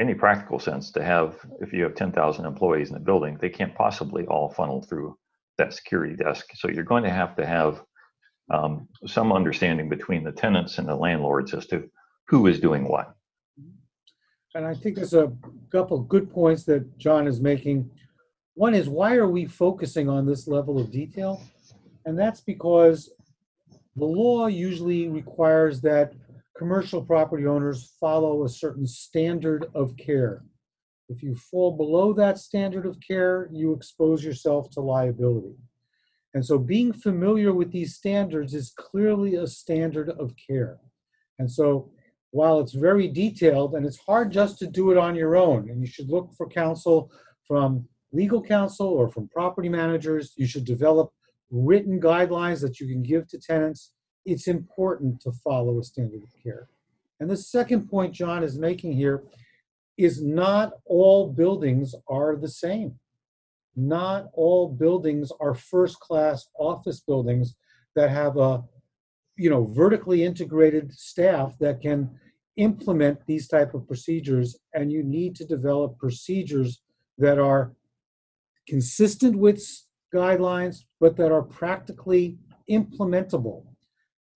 any 0.00 0.14
practical 0.14 0.58
sense 0.58 0.90
to 0.92 1.04
have, 1.04 1.36
if 1.60 1.72
you 1.72 1.82
have 1.84 1.94
10,000 1.94 2.46
employees 2.46 2.90
in 2.90 2.96
a 2.96 3.00
building, 3.00 3.36
they 3.40 3.50
can't 3.50 3.74
possibly 3.74 4.24
all 4.26 4.48
funnel 4.48 4.82
through 4.82 5.16
that 5.58 5.74
security 5.74 6.16
desk. 6.16 6.46
So 6.54 6.68
you're 6.68 6.84
going 6.84 7.04
to 7.04 7.10
have 7.10 7.36
to 7.36 7.46
have 7.46 7.82
um, 8.50 8.88
some 9.06 9.30
understanding 9.32 9.88
between 9.90 10.24
the 10.24 10.32
tenants 10.32 10.78
and 10.78 10.88
the 10.88 10.96
landlords 10.96 11.52
as 11.52 11.66
to 11.66 11.88
who 12.28 12.46
is 12.46 12.60
doing 12.60 12.88
what. 12.88 13.14
And 14.54 14.66
I 14.66 14.74
think 14.74 14.96
there's 14.96 15.14
a 15.14 15.32
couple 15.70 16.00
good 16.00 16.32
points 16.32 16.64
that 16.64 16.98
John 16.98 17.28
is 17.28 17.40
making. 17.40 17.88
One 18.54 18.74
is 18.74 18.88
why 18.88 19.16
are 19.16 19.28
we 19.28 19.44
focusing 19.44 20.08
on 20.08 20.26
this 20.26 20.48
level 20.48 20.80
of 20.80 20.90
detail? 20.90 21.42
And 22.06 22.18
that's 22.18 22.40
because 22.40 23.10
the 23.96 24.06
law 24.06 24.46
usually 24.46 25.08
requires 25.08 25.80
that 25.82 26.14
commercial 26.60 27.00
property 27.02 27.46
owners 27.46 27.94
follow 27.98 28.44
a 28.44 28.48
certain 28.50 28.86
standard 28.86 29.64
of 29.74 29.96
care. 29.96 30.44
If 31.08 31.22
you 31.22 31.34
fall 31.34 31.74
below 31.74 32.12
that 32.12 32.36
standard 32.36 32.84
of 32.84 32.98
care, 33.00 33.48
you 33.50 33.72
expose 33.72 34.22
yourself 34.22 34.68
to 34.72 34.82
liability. 34.82 35.56
And 36.34 36.44
so 36.44 36.58
being 36.58 36.92
familiar 36.92 37.54
with 37.54 37.72
these 37.72 37.94
standards 37.94 38.52
is 38.52 38.74
clearly 38.76 39.36
a 39.36 39.46
standard 39.46 40.10
of 40.10 40.34
care. 40.36 40.76
And 41.38 41.50
so 41.50 41.92
while 42.30 42.60
it's 42.60 42.74
very 42.74 43.08
detailed 43.08 43.74
and 43.74 43.86
it's 43.86 43.98
hard 44.06 44.30
just 44.30 44.58
to 44.58 44.66
do 44.66 44.90
it 44.90 44.98
on 44.98 45.16
your 45.16 45.36
own, 45.36 45.70
and 45.70 45.80
you 45.80 45.86
should 45.86 46.10
look 46.10 46.30
for 46.36 46.46
counsel 46.46 47.10
from 47.48 47.88
legal 48.12 48.42
counsel 48.42 48.88
or 48.88 49.08
from 49.08 49.28
property 49.28 49.70
managers, 49.70 50.34
you 50.36 50.46
should 50.46 50.66
develop 50.66 51.10
written 51.50 51.98
guidelines 51.98 52.60
that 52.60 52.80
you 52.80 52.86
can 52.86 53.02
give 53.02 53.26
to 53.28 53.40
tenants. 53.40 53.92
It's 54.24 54.48
important 54.48 55.20
to 55.22 55.32
follow 55.32 55.78
a 55.78 55.84
standard 55.84 56.22
of 56.22 56.42
care. 56.42 56.68
And 57.20 57.30
the 57.30 57.36
second 57.36 57.88
point 57.88 58.14
John 58.14 58.42
is 58.42 58.58
making 58.58 58.92
here 58.92 59.24
is 59.98 60.22
not 60.22 60.72
all 60.86 61.28
buildings 61.28 61.94
are 62.08 62.36
the 62.36 62.48
same. 62.48 62.98
Not 63.76 64.28
all 64.32 64.68
buildings 64.68 65.30
are 65.40 65.54
first 65.54 66.00
class 66.00 66.48
office 66.58 67.00
buildings 67.00 67.54
that 67.94 68.10
have 68.10 68.36
a 68.36 68.62
you 69.36 69.48
know 69.48 69.66
vertically 69.66 70.24
integrated 70.24 70.92
staff 70.92 71.56
that 71.60 71.80
can 71.80 72.10
implement 72.56 73.18
these 73.26 73.48
type 73.48 73.74
of 73.74 73.86
procedures 73.86 74.58
and 74.74 74.92
you 74.92 75.02
need 75.02 75.34
to 75.36 75.44
develop 75.44 75.98
procedures 75.98 76.82
that 77.16 77.38
are 77.38 77.72
consistent 78.68 79.36
with 79.36 79.62
guidelines 80.14 80.84
but 81.00 81.16
that 81.16 81.32
are 81.32 81.42
practically 81.42 82.36
implementable 82.70 83.64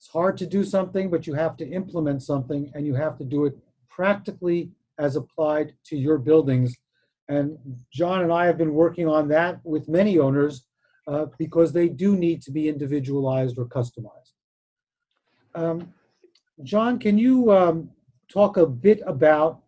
it's 0.05 0.13
hard 0.13 0.37
to 0.37 0.47
do 0.47 0.65
something 0.65 1.09
but 1.09 1.27
you 1.27 1.33
have 1.33 1.57
to 1.57 1.67
implement 1.67 2.23
something 2.23 2.71
and 2.75 2.87
you 2.87 2.95
have 2.95 3.17
to 3.17 3.25
do 3.25 3.47
it 3.47 3.57
practically 3.89 4.71
as 4.99 5.17
applied 5.17 5.73
to 5.87 5.97
your 5.97 6.19
buildings. 6.19 6.77
And 7.29 7.57
john 7.91 8.21
and 8.21 8.31
i 8.31 8.45
have 8.45 8.59
been 8.59 8.75
working 8.75 9.09
on 9.09 9.29
that 9.29 9.61
with 9.65 9.89
many 9.89 10.19
owners 10.19 10.67
uh, 11.07 11.27
because 11.39 11.73
they 11.73 11.89
do 11.89 12.17
need 12.17 12.43
to 12.43 12.51
be 12.51 12.69
individualized 12.69 13.57
or 13.59 13.65
customized. 13.65 14.35
Um, 15.55 15.95
John, 16.63 16.99
can 16.99 17.17
you 17.17 17.51
um, 17.51 17.91
talk 18.31 18.59
a 18.59 18.67
bit 18.67 19.01
about 19.07 19.63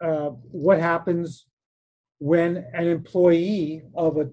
uh, 0.00 0.30
what 0.50 0.80
happens 0.80 1.46
when 2.18 2.66
an 2.72 2.88
employee 2.88 3.82
of 3.94 4.16
a 4.16 4.30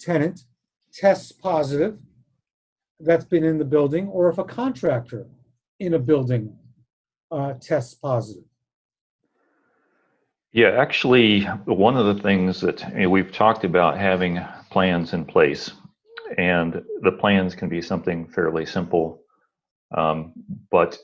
tenant 0.00 0.40
tests 0.94 1.32
positive 1.32 1.98
that's 3.00 3.24
been 3.24 3.44
in 3.44 3.58
the 3.58 3.64
building, 3.64 4.08
or 4.08 4.28
if 4.28 4.38
a 4.38 4.44
contractor 4.44 5.26
in 5.80 5.94
a 5.94 5.98
building 5.98 6.56
uh, 7.30 7.54
tests 7.60 7.94
positive? 7.94 8.44
Yeah, 10.52 10.70
actually, 10.70 11.42
one 11.66 11.96
of 11.96 12.16
the 12.16 12.22
things 12.22 12.60
that 12.62 12.80
you 12.94 13.02
know, 13.02 13.10
we've 13.10 13.32
talked 13.32 13.64
about 13.64 13.98
having 13.98 14.40
plans 14.70 15.12
in 15.12 15.24
place, 15.24 15.70
and 16.38 16.82
the 17.02 17.12
plans 17.12 17.54
can 17.54 17.68
be 17.68 17.82
something 17.82 18.26
fairly 18.28 18.64
simple, 18.64 19.22
um, 19.96 20.32
but 20.70 20.98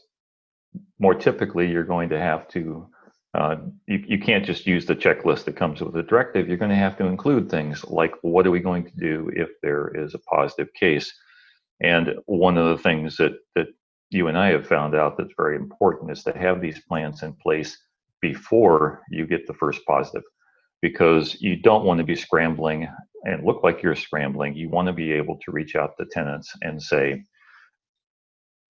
more 0.99 1.15
typically, 1.15 1.71
you're 1.71 1.85
going 1.85 2.09
to 2.09 2.19
have 2.19 2.49
to. 2.49 2.89
Uh, 3.35 3.57
you, 3.89 4.05
you 4.07 4.19
can't 4.19 4.47
just 4.47 4.65
use 4.65 4.87
the 4.87 4.95
checklist 4.95 5.45
that 5.45 5.57
comes 5.57 5.81
with 5.81 5.93
the 5.93 6.05
directive. 6.05 6.47
You're 6.47 6.57
going 6.57 6.71
to 6.71 6.77
have 6.77 6.97
to 6.99 7.07
include 7.07 7.51
things 7.51 7.85
like 7.85 8.13
what 8.23 8.47
are 8.47 8.53
we 8.53 8.61
going 8.61 8.85
to 8.85 8.97
do 8.97 9.29
if 9.35 9.49
there 9.61 9.89
is 9.95 10.15
a 10.15 10.21
positive 10.21 10.73
case, 10.73 11.13
and 11.85 12.15
one 12.25 12.57
of 12.57 12.67
the 12.67 12.83
things 12.83 13.17
that 13.19 13.33
that 13.55 13.67
you 14.11 14.29
and 14.29 14.39
I 14.39 14.49
have 14.49 14.67
found 14.67 14.95
out 14.95 15.17
that's 15.17 15.35
very 15.37 15.57
important 15.57 16.11
is 16.11 16.23
to 16.25 16.33
have 16.33 16.61
these 16.61 16.81
plans 16.89 17.23
in 17.23 17.35
place 17.35 17.77
before 18.23 19.03
you 19.11 19.27
get 19.27 19.47
the 19.47 19.55
first 19.55 19.81
positive 19.87 20.23
because 20.81 21.41
you 21.41 21.57
don't 21.57 21.85
want 21.85 21.99
to 21.99 22.05
be 22.05 22.17
scrambling 22.17 22.89
and 23.25 23.45
look 23.45 23.63
like 23.63 23.83
you're 23.83 23.97
scrambling. 23.97 24.55
You 24.55 24.69
want 24.69 24.87
to 24.87 24.93
be 24.93 25.13
able 25.13 25.39
to 25.45 25.51
reach 25.51 25.77
out 25.77 25.93
to 25.99 26.07
tenants 26.07 26.53
and 26.63 26.83
say, 26.83 27.23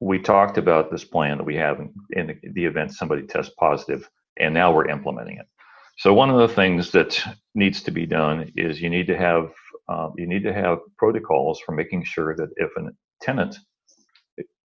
we 0.00 0.18
talked 0.18 0.58
about 0.58 0.90
this 0.90 1.04
plan 1.04 1.38
that 1.38 1.44
we 1.44 1.56
have 1.56 1.80
in, 1.80 1.92
in 2.10 2.40
the 2.54 2.64
event 2.64 2.92
somebody 2.92 3.22
tests 3.26 3.54
positive, 3.58 4.08
and 4.38 4.54
now 4.54 4.72
we're 4.72 4.88
implementing 4.88 5.38
it. 5.38 5.46
So 5.98 6.12
one 6.14 6.30
of 6.30 6.38
the 6.38 6.54
things 6.54 6.90
that 6.92 7.20
needs 7.54 7.82
to 7.82 7.90
be 7.90 8.06
done 8.06 8.50
is 8.56 8.80
you 8.80 8.90
need 8.90 9.06
to 9.06 9.16
have 9.16 9.52
uh, 9.88 10.08
you 10.16 10.26
need 10.26 10.42
to 10.42 10.52
have 10.52 10.78
protocols 10.96 11.60
for 11.60 11.72
making 11.72 12.04
sure 12.04 12.34
that 12.36 12.48
if 12.56 12.70
a 12.78 12.90
tenant 13.24 13.56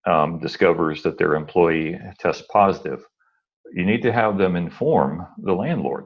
um, 0.07 0.39
discovers 0.41 1.03
that 1.03 1.19
their 1.19 1.35
employee 1.35 1.99
tests 2.19 2.45
positive, 2.51 3.01
you 3.73 3.85
need 3.85 4.03
to 4.03 4.13
have 4.13 4.39
them 4.39 4.57
inform 4.57 5.27
the 5.39 5.53
landlord. 5.53 6.05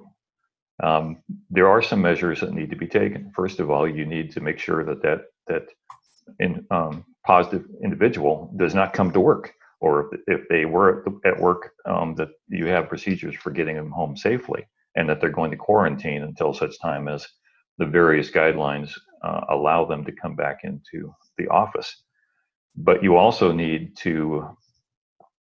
Um, 0.83 1.23
there 1.51 1.69
are 1.69 1.83
some 1.83 2.03
measures 2.03 2.41
that 2.41 2.53
need 2.53 2.71
to 2.71 2.77
be 2.77 2.89
taken. 2.89 3.31
First 3.35 3.61
of 3.61 3.71
all, 3.71 3.89
you 3.89 4.05
need 4.05 4.33
to 4.33 4.41
make 4.41 4.59
sure 4.59 4.85
that 4.85 5.03
that 5.03 5.21
that 5.47 5.65
in, 6.39 6.67
um, 6.71 7.05
positive 7.25 7.65
individual 7.85 8.53
does 8.57 8.75
not 8.75 8.93
come 8.93 9.13
to 9.13 9.21
work, 9.21 9.53
or 9.81 10.11
if 10.27 10.41
they 10.49 10.65
were 10.65 11.05
at 11.25 11.39
work, 11.39 11.71
um, 11.87 12.15
that 12.17 12.31
you 12.49 12.67
have 12.67 12.89
procedures 12.89 13.37
for 13.37 13.51
getting 13.51 13.77
them 13.77 13.91
home 13.91 14.17
safely, 14.17 14.67
and 14.97 15.09
that 15.09 15.21
they're 15.21 15.31
going 15.31 15.51
to 15.51 15.57
quarantine 15.57 16.23
until 16.23 16.53
such 16.53 16.81
time 16.81 17.07
as 17.09 17.27
the 17.79 17.87
various 17.87 18.31
guidelines 18.31 18.93
uh, 19.25 19.41
allow 19.51 19.85
them 19.85 20.05
to 20.05 20.13
come 20.13 20.35
back 20.35 20.61
into 20.65 21.15
the 21.39 21.47
office. 21.49 22.03
But 22.77 23.03
you 23.03 23.17
also 23.17 23.53
need 23.53 23.97
to 23.99 24.57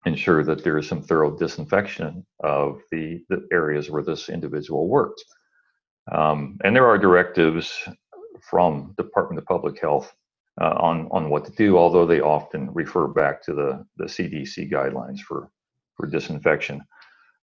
ensure 0.05 0.43
that 0.43 0.63
there 0.63 0.77
is 0.77 0.87
some 0.87 1.01
thorough 1.01 1.37
disinfection 1.37 2.25
of 2.41 2.81
the, 2.91 3.23
the 3.29 3.47
areas 3.51 3.89
where 3.89 4.03
this 4.03 4.29
individual 4.29 4.87
worked. 4.87 5.23
Um, 6.11 6.57
and 6.63 6.75
there 6.75 6.87
are 6.87 6.97
directives 6.97 7.87
from 8.49 8.93
Department 8.97 9.39
of 9.39 9.45
Public 9.45 9.79
Health 9.79 10.13
uh, 10.59 10.75
on 10.79 11.07
on 11.11 11.29
what 11.29 11.45
to 11.45 11.51
do. 11.51 11.77
Although 11.77 12.05
they 12.05 12.21
often 12.21 12.73
refer 12.73 13.07
back 13.07 13.41
to 13.43 13.53
the 13.53 13.85
the 13.97 14.05
CDC 14.05 14.71
guidelines 14.71 15.19
for 15.19 15.49
for 15.95 16.07
disinfection. 16.07 16.81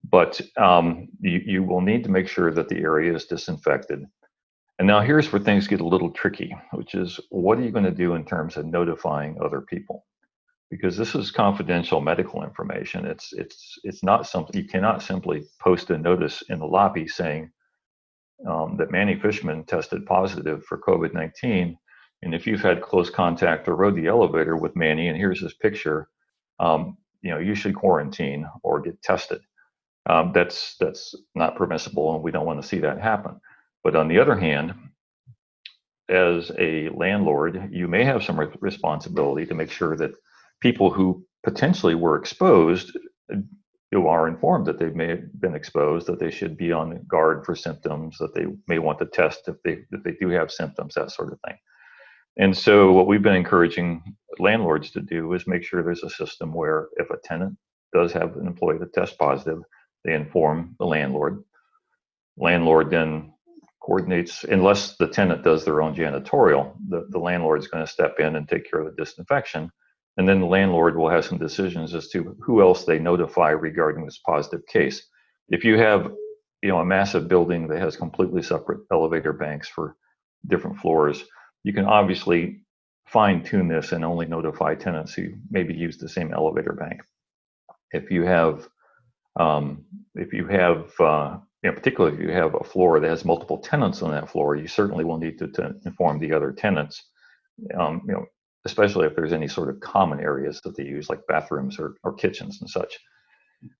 But 0.09 0.39
um, 0.57 1.09
you, 1.19 1.41
you 1.45 1.63
will 1.63 1.81
need 1.81 2.03
to 2.03 2.11
make 2.11 2.27
sure 2.27 2.51
that 2.51 2.69
the 2.69 2.77
area 2.77 3.13
is 3.13 3.25
disinfected. 3.25 4.05
And 4.79 4.87
now 4.87 5.01
here's 5.01 5.31
where 5.31 5.41
things 5.41 5.67
get 5.67 5.81
a 5.81 5.87
little 5.87 6.11
tricky, 6.11 6.55
which 6.71 6.93
is 6.93 7.19
what 7.29 7.57
are 7.57 7.63
you 7.63 7.71
going 7.71 7.85
to 7.85 7.91
do 7.91 8.13
in 8.13 8.25
terms 8.25 8.57
of 8.57 8.65
notifying 8.65 9.37
other 9.43 9.61
people? 9.61 10.05
Because 10.69 10.97
this 10.97 11.15
is 11.15 11.31
confidential 11.31 12.01
medical 12.01 12.43
information. 12.43 13.05
It's 13.05 13.33
it's 13.33 13.79
it's 13.83 14.03
not 14.03 14.27
something 14.27 14.59
you 14.61 14.67
cannot 14.67 15.01
simply 15.01 15.45
post 15.59 15.89
a 15.89 15.97
notice 15.97 16.43
in 16.49 16.59
the 16.59 16.65
lobby 16.65 17.07
saying 17.07 17.51
um, 18.47 18.77
that 18.77 18.91
Manny 18.91 19.15
Fishman 19.19 19.63
tested 19.63 20.05
positive 20.05 20.63
for 20.65 20.77
COVID-19, 20.77 21.75
and 22.21 22.35
if 22.35 22.45
you've 22.45 22.61
had 22.61 22.81
close 22.81 23.09
contact 23.09 23.67
or 23.67 23.75
rode 23.75 23.95
the 23.95 24.07
elevator 24.07 24.57
with 24.57 24.75
Manny, 24.75 25.07
and 25.07 25.17
here's 25.17 25.41
his 25.41 25.53
picture, 25.55 26.09
um, 26.59 26.97
you 27.21 27.31
know 27.31 27.39
you 27.39 27.55
should 27.55 27.75
quarantine 27.75 28.45
or 28.61 28.81
get 28.81 29.01
tested. 29.01 29.41
Um, 30.07 30.31
that's 30.33 30.75
that's 30.79 31.15
not 31.33 31.55
permissible, 31.55 32.13
and 32.13 32.23
we 32.23 32.31
don't 32.31 32.45
want 32.45 32.61
to 32.61 32.67
see 32.67 32.79
that 32.79 33.01
happen. 33.01 33.39
But 33.87 33.95
on 33.95 34.09
the 34.09 34.19
other 34.19 34.35
hand, 34.35 34.73
as 36.09 36.51
a 36.59 36.89
landlord, 36.89 37.69
you 37.71 37.87
may 37.87 38.03
have 38.03 38.21
some 38.21 38.37
responsibility 38.59 39.45
to 39.45 39.55
make 39.55 39.71
sure 39.71 39.95
that 39.95 40.11
people 40.59 40.89
who 40.89 41.25
potentially 41.45 41.95
were 41.95 42.17
exposed 42.17 42.97
who 43.93 44.07
are 44.07 44.27
informed 44.27 44.65
that 44.65 44.77
they 44.77 44.89
may 44.89 45.07
have 45.07 45.39
been 45.39 45.55
exposed, 45.55 46.05
that 46.07 46.19
they 46.19 46.31
should 46.31 46.57
be 46.57 46.73
on 46.73 47.01
guard 47.07 47.45
for 47.45 47.55
symptoms, 47.55 48.17
that 48.17 48.35
they 48.35 48.47
may 48.67 48.77
want 48.77 48.99
to 48.99 49.05
test 49.05 49.47
if 49.47 49.55
they 49.63 49.77
if 49.93 50.03
they 50.03 50.17
do 50.19 50.27
have 50.27 50.51
symptoms, 50.51 50.95
that 50.95 51.11
sort 51.11 51.31
of 51.31 51.39
thing. 51.47 51.55
And 52.35 52.57
so 52.57 52.91
what 52.91 53.07
we've 53.07 53.23
been 53.23 53.37
encouraging 53.37 54.03
landlords 54.37 54.91
to 54.91 55.01
do 55.01 55.31
is 55.31 55.47
make 55.47 55.63
sure 55.63 55.81
there's 55.81 56.03
a 56.03 56.09
system 56.09 56.53
where 56.53 56.89
if 56.97 57.09
a 57.09 57.21
tenant 57.23 57.57
does 57.93 58.11
have 58.11 58.35
an 58.35 58.47
employee 58.47 58.79
that 58.79 58.91
tests 58.91 59.15
positive, 59.15 59.59
they 60.03 60.13
inform 60.13 60.75
the 60.77 60.85
landlord. 60.85 61.41
Landlord 62.35 62.89
then 62.89 63.31
coordinates, 63.87 64.43
unless 64.43 64.97
the 64.97 65.07
tenant 65.07 65.43
does 65.43 65.63
their 65.63 65.81
own 65.81 65.95
janitorial, 65.95 66.73
the, 66.89 67.07
the 67.09 67.17
landlord 67.17 67.59
is 67.59 67.69
going 67.69 67.85
to 67.85 67.91
step 67.91 68.19
in 68.19 68.35
and 68.35 68.47
take 68.47 68.69
care 68.69 68.81
of 68.81 68.85
the 68.85 69.03
disinfection. 69.03 69.71
And 70.17 70.27
then 70.27 70.41
the 70.41 70.45
landlord 70.45 70.97
will 70.97 71.09
have 71.09 71.23
some 71.23 71.37
decisions 71.37 71.95
as 71.95 72.09
to 72.09 72.35
who 72.41 72.61
else 72.61 72.83
they 72.83 72.99
notify 72.99 73.51
regarding 73.51 74.03
this 74.03 74.19
positive 74.25 74.65
case. 74.67 75.07
If 75.47 75.63
you 75.63 75.77
have, 75.77 76.11
you 76.61 76.69
know, 76.69 76.79
a 76.79 76.85
massive 76.85 77.29
building 77.29 77.69
that 77.69 77.79
has 77.79 77.95
completely 77.95 78.41
separate 78.41 78.81
elevator 78.91 79.31
banks 79.31 79.69
for 79.69 79.95
different 80.47 80.79
floors, 80.79 81.23
you 81.63 81.71
can 81.71 81.85
obviously 81.85 82.65
fine 83.05 83.41
tune 83.41 83.69
this 83.69 83.93
and 83.93 84.03
only 84.03 84.25
notify 84.25 84.75
tenants 84.75 85.13
who 85.13 85.29
maybe 85.49 85.73
use 85.73 85.97
the 85.97 86.09
same 86.09 86.33
elevator 86.33 86.73
bank. 86.73 86.99
If 87.91 88.11
you 88.11 88.23
have, 88.23 88.67
um, 89.39 89.85
if 90.15 90.33
you 90.33 90.45
have 90.47 90.91
uh, 90.99 91.37
you 91.67 91.73
know, 91.73 91.77
particularly 91.77 92.15
if 92.15 92.23
you 92.23 92.31
have 92.31 92.55
a 92.55 92.63
floor 92.63 92.97
that 92.97 93.09
has 93.09 93.25
multiple 93.25 93.57
tenants 93.57 94.01
on 94.01 94.11
that 94.11 94.29
floor, 94.29 94.55
you 94.55 94.69
certainly 94.69 95.03
will 95.03 95.17
need 95.17 95.37
to, 95.37 95.49
to 95.49 95.75
inform 95.85 96.17
the 96.17 96.31
other 96.31 96.53
tenants. 96.53 97.03
Um, 97.77 98.03
you 98.07 98.13
know, 98.13 98.25
especially 98.63 99.05
if 99.05 99.17
there's 99.17 99.33
any 99.33 99.49
sort 99.49 99.67
of 99.67 99.81
common 99.81 100.21
areas 100.21 100.61
that 100.61 100.77
they 100.77 100.85
use, 100.85 101.09
like 101.09 101.27
bathrooms 101.27 101.77
or, 101.77 101.95
or 102.05 102.13
kitchens 102.13 102.61
and 102.61 102.69
such. 102.69 102.97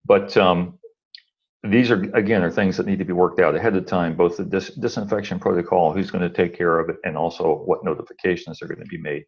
But 0.03 0.35
um, 0.35 0.79
these 1.63 1.89
are 1.89 2.01
again 2.13 2.43
are 2.43 2.51
things 2.51 2.75
that 2.75 2.87
need 2.87 2.99
to 2.99 3.05
be 3.05 3.13
worked 3.13 3.39
out 3.39 3.55
ahead 3.55 3.77
of 3.77 3.85
time, 3.85 4.17
both 4.17 4.35
the 4.35 4.43
dis- 4.43 4.75
disinfection 4.75 5.39
protocol, 5.39 5.93
who's 5.93 6.11
going 6.11 6.29
to 6.29 6.35
take 6.35 6.57
care 6.57 6.79
of 6.79 6.89
it, 6.89 6.97
and 7.05 7.15
also 7.15 7.55
what 7.55 7.85
notifications 7.85 8.61
are 8.61 8.67
going 8.67 8.81
to 8.81 8.85
be 8.87 9.01
made. 9.01 9.23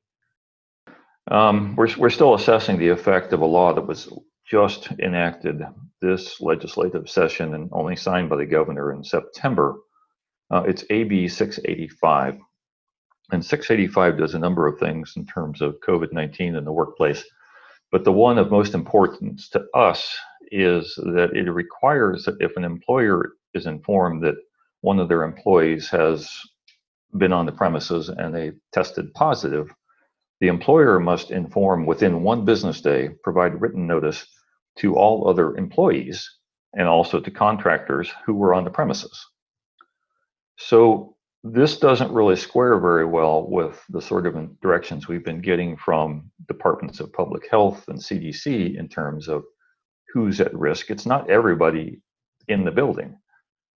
Um, 1.32 1.78
we're, 1.78 1.96
we're 1.98 2.10
still 2.10 2.34
assessing 2.34 2.78
the 2.78 2.90
effect 2.90 3.32
of 3.32 3.40
a 3.40 3.46
law 3.46 3.74
that 3.74 3.88
was 3.88 4.12
just 4.50 4.90
enacted 5.00 5.62
this 6.02 6.42
legislative 6.42 7.10
session 7.10 7.54
and 7.54 7.70
only 7.72 7.96
signed 7.96 8.30
by 8.30 8.36
the 8.36 8.46
governor 8.46 8.92
in 8.92 9.04
September. 9.04 9.78
Uh, 10.50 10.64
it's 10.68 10.84
AB 10.90 11.28
685. 11.28 12.40
And 13.32 13.46
685 13.46 14.18
does 14.18 14.34
a 14.34 14.40
number 14.40 14.66
of 14.66 14.80
things 14.80 15.14
in 15.16 15.26
terms 15.28 15.62
of 15.62 15.80
COVID 15.88 16.12
19 16.12 16.56
in 16.56 16.66
the 16.66 16.72
workplace. 16.72 17.24
But 17.92 18.04
the 18.04 18.12
one 18.12 18.40
of 18.40 18.50
most 18.50 18.74
importance 18.74 19.50
to 19.50 19.66
us 19.76 20.18
is 20.52 20.96
that 20.96 21.32
it 21.36 21.52
requires 21.52 22.26
that 22.26 22.38
if 22.40 22.58
an 22.58 22.64
employer 22.64 23.34
is 23.54 23.68
informed 23.68 24.24
that 24.24 24.36
one 24.82 25.00
of 25.00 25.10
their 25.10 25.24
employees 25.24 25.90
has 25.90 26.32
been 27.18 27.34
on 27.34 27.46
the 27.46 27.52
premises 27.52 28.10
and 28.10 28.34
they 28.34 28.54
tested 28.72 29.14
positive, 29.14 29.72
the 30.40 30.48
employer 30.48 31.00
must 31.00 31.30
inform 31.30 31.86
within 31.86 32.24
one 32.24 32.46
business 32.46 32.82
day, 32.82 33.10
provide 33.24 33.62
written 33.62 33.86
notice 33.86 34.26
to 34.80 34.96
all 34.96 35.28
other 35.28 35.56
employees 35.56 36.30
and 36.74 36.88
also 36.88 37.20
to 37.20 37.32
contractors 37.32 38.12
who 38.26 38.34
were 38.34 38.54
on 38.54 38.64
the 38.64 38.70
premises. 38.70 39.26
So 40.58 41.16
this 41.44 41.78
doesn't 41.78 42.12
really 42.12 42.36
square 42.36 42.80
very 42.80 43.06
well 43.06 43.48
with 43.50 43.82
the 43.90 44.02
sort 44.02 44.28
of 44.28 44.60
directions 44.62 45.08
we've 45.08 45.24
been 45.24 45.42
getting 45.42 45.78
from 45.78 46.30
departments 46.48 47.00
of 47.00 47.14
public 47.14 47.50
health 47.50 47.88
and 47.88 47.98
CDC 47.98 48.78
in 48.78 48.90
terms 48.90 49.28
of 49.30 49.44
who's 50.14 50.42
at 50.42 50.54
risk. 50.54 50.90
It's 50.90 51.06
not 51.06 51.30
everybody 51.30 52.02
in 52.48 52.66
the 52.66 52.72
building. 52.72 53.18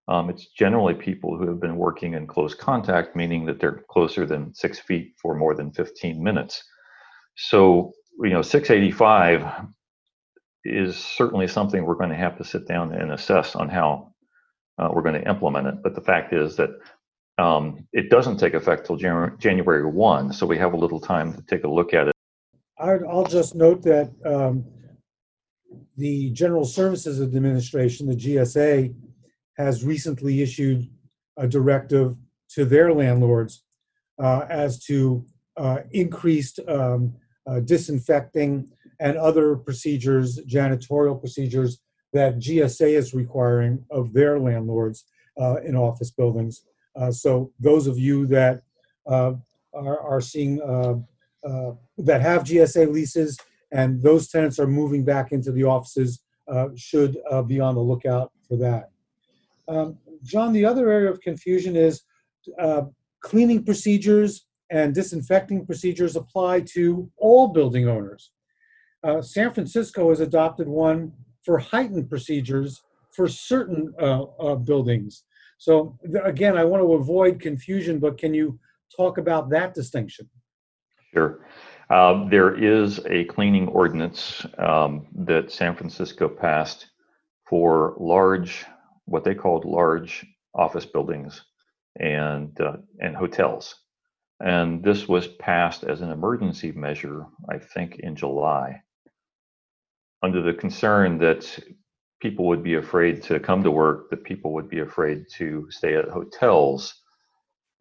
Um, 0.10 0.30
it's 0.30 0.48
generally 0.48 0.94
people 0.94 1.38
who 1.38 1.48
have 1.48 1.62
been 1.62 1.78
working 1.78 2.16
in 2.16 2.28
close 2.28 2.54
contact, 2.54 3.16
meaning 3.16 3.46
that 3.46 3.60
they're 3.60 3.86
closer 3.89 4.26
than 4.26 4.54
six 4.54 4.80
feet 4.80 5.13
for 5.22 5.34
more 5.34 5.56
than 5.56 5.72
15 5.72 6.22
minutes. 6.22 6.62
So, 7.38 7.94
you 8.20 8.32
know, 8.32 8.42
685 8.42 9.68
is 10.65 10.97
certainly 10.97 11.47
something 11.47 11.84
we're 11.84 11.95
going 11.95 12.10
to 12.10 12.15
have 12.15 12.38
to 12.38 12.43
sit 12.43 12.67
down 12.67 12.93
and 12.93 13.12
assess 13.12 13.56
on 13.56 13.69
how 13.69 14.13
uh, 14.78 14.89
we're 14.91 15.02
going 15.02 15.21
to 15.21 15.30
implement 15.30 15.67
it. 15.67 15.84
But 15.84 15.95
the 15.95 16.02
fact 16.02 16.34
is 16.34 16.56
that 16.56 16.69
um, 17.38 17.88
it 17.91 18.10
doesn't 18.10 18.38
take 18.38 18.54
effect 18.54 18.86
till 18.86 18.95
Jan- 18.95 19.36
January 19.39 19.86
1, 19.86 20.34
so 20.34 20.45
we 20.45 20.58
have 20.58 20.73
a 20.73 20.78
little 20.78 20.99
time 20.99 21.34
to 21.34 21.41
take 21.41 21.63
a 21.63 21.69
look 21.69 21.93
at 21.93 22.08
it. 22.08 22.13
I'll 22.80 23.26
just 23.26 23.56
note 23.56 23.82
that 23.84 24.12
um, 24.26 24.65
the 25.97 26.32
General 26.32 26.65
Services 26.65 27.21
Administration, 27.21 28.08
the 28.08 28.15
GSA, 28.15 28.93
has 29.58 29.84
recently 29.84 30.41
issued 30.41 30.89
a 31.38 31.47
directive 31.47 32.15
to 32.49 32.65
their 32.65 32.93
landlords 32.93 33.63
uh, 34.21 34.45
as 34.49 34.84
to 34.86 35.26
uh, 35.58 35.80
increased 35.91 36.60
um, 36.67 37.13
uh, 37.47 37.60
disinfecting 37.60 38.69
and 39.04 39.18
other 39.18 39.58
procedures, 39.58 40.39
janitorial 40.48 41.20
procedures 41.20 41.80
that 42.13 42.39
GSA 42.39 42.98
is 42.98 43.13
requiring 43.13 43.84
of 43.92 44.13
their 44.13 44.39
landlords 44.39 45.04
uh, 45.39 45.58
in 45.58 45.76
office 45.76 46.10
buildings. 46.10 46.63
Uh, 46.96 47.12
so 47.12 47.52
those 47.60 47.86
of 47.86 48.00
you 48.00 48.26
that 48.28 48.62
uh, 49.06 49.34
are, 49.74 50.00
are, 50.00 50.22
seeing 50.22 50.62
uh, 50.62 50.96
uh, 51.46 51.74
that 51.98 52.22
have 52.22 52.44
GSA 52.46 52.94
leases 52.94 53.38
and 53.74 54.02
those 54.02 54.30
tenants 54.30 54.58
are 54.58 54.68
moving 54.68 55.04
back 55.04 55.34
into 55.34 55.52
the 55.52 55.66
offices 55.66 56.22
uh, 56.48 56.70
should 56.76 57.18
be 57.48 57.60
on 57.60 57.76
the 57.76 57.82
lookout 57.82 58.32
for 58.48 58.56
that. 58.56 58.92
Um, 59.68 59.98
John, 60.24 60.54
the 60.54 60.63
other 60.63 60.89
area 60.89 61.12
of 61.12 61.20
confusion 61.20 61.76
is 61.76 62.04
cleaning 63.22 63.66
procedures 63.66 64.46
and 64.70 64.96
disinfecting 64.96 65.66
procedures 65.66 66.16
apply 66.16 66.62
to 66.62 67.10
all 67.18 67.50
building 67.50 67.89
owners. 67.89 68.32
Uh, 69.04 69.22
San 69.22 69.54
Francisco 69.54 70.10
has 70.10 70.22
adopted 70.22 70.68
one 70.68 71.12
for 71.44 71.58
heightened 71.58 72.10
procedures 72.10 72.82
for 73.12 73.28
certain 73.28 73.94
uh, 74.00 74.24
uh, 74.24 74.56
buildings. 74.56 75.24
So 75.58 75.98
th- 76.06 76.24
again, 76.24 76.58
I 76.58 76.63
want 76.63 76.82
to 76.82 76.94
avoid 76.94 77.39
confusion, 77.39 78.00
but 78.00 78.18
can 78.18 78.34
you 78.34 78.60
talk 78.96 79.18
about 79.18 79.50
that 79.50 79.74
distinction? 79.74 80.30
Sure. 81.13 81.46
Uh, 81.89 82.28
there 82.30 82.56
is 82.56 83.00
a 83.08 83.26
cleaning 83.26 83.68
ordinance 83.68 84.46
um, 84.58 85.08
that 85.13 85.52
San 85.52 85.76
Francisco 85.76 86.30
passed 86.30 86.88
for 87.46 87.96
large, 88.00 88.66
what 89.06 89.24
they 89.24 89.36
called 89.36 89.66
large 89.66 90.26
office 90.56 90.86
buildings 90.86 91.44
and 92.00 92.60
uh, 92.62 92.78
and 93.00 93.16
hotels. 93.16 93.76
And 94.39 94.84
this 94.84 95.08
was 95.08 95.28
passed 95.28 95.84
as 95.84 96.02
an 96.02 96.12
emergency 96.12 96.72
measure, 96.72 97.26
I 97.50 97.60
think, 97.60 97.98
in 98.00 98.16
July 98.16 98.82
under 100.24 100.42
the 100.42 100.54
concern 100.54 101.18
that 101.20 101.60
people 102.22 102.48
would 102.48 102.64
be 102.64 102.76
afraid 102.76 103.22
to 103.22 103.40
come 103.40 103.62
to 103.62 103.70
work, 103.70 104.10
that 104.10 104.24
people 104.24 104.54
would 104.54 104.70
be 104.70 104.80
afraid 104.80 105.26
to 105.36 105.68
stay 105.70 105.96
at 105.96 106.08
hotels 106.08 106.94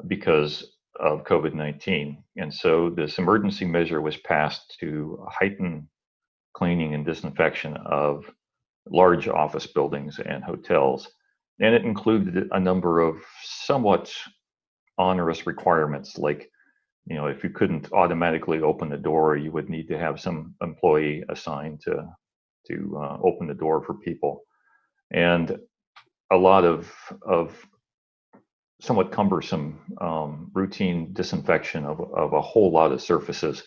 because 0.09 0.77
of 0.99 1.25
COVID 1.25 1.55
19. 1.55 2.23
And 2.37 2.53
so 2.53 2.91
this 2.91 3.19
emergency 3.19 3.65
measure 3.65 4.01
was 4.03 4.17
passed 4.19 4.77
to 4.81 5.25
heighten 5.31 5.89
cleaning 6.55 6.95
and 6.95 7.07
disinfection 7.07 7.77
of 7.77 8.25
large 8.91 9.29
office 9.29 9.67
buildings 9.67 10.19
and 10.19 10.43
hotels. 10.43 11.09
And 11.61 11.75
it 11.75 11.85
included 11.85 12.49
a 12.51 12.59
number 12.59 13.01
of 13.01 13.23
somewhat 13.45 14.13
onerous 14.99 15.47
requirements 15.47 16.19
like 16.19 16.51
you 17.07 17.17
know, 17.17 17.27
if 17.27 17.43
you 17.43 17.51
couldn't 17.51 17.93
automatically 17.93 18.61
open 18.61 18.89
the 18.89 18.97
door, 18.97 19.37
you 19.37 19.51
would 19.51 19.69
need 19.69 19.89
to 19.89 19.99
have 19.99 20.21
some 20.21 20.55
employee 20.63 21.25
assigned 21.29 21.81
to 21.83 22.07
to 22.69 22.99
uh, 23.03 23.19
open 23.23 23.47
the 23.49 23.55
door 23.55 23.83
for 23.85 23.95
people, 23.95 24.43
and 25.13 25.59
a 26.33 26.37
lot 26.37 26.65
of 26.65 26.93
of 27.23 27.57
somewhat 28.81 29.13
cumbersome 29.13 29.81
um, 30.01 30.51
routine 30.55 31.13
disinfection 31.15 31.85
of 31.87 32.01
of 32.15 32.33
a 32.35 32.43
whole 32.43 32.73
lot 32.73 32.93
of 32.93 33.03
surfaces. 33.03 33.65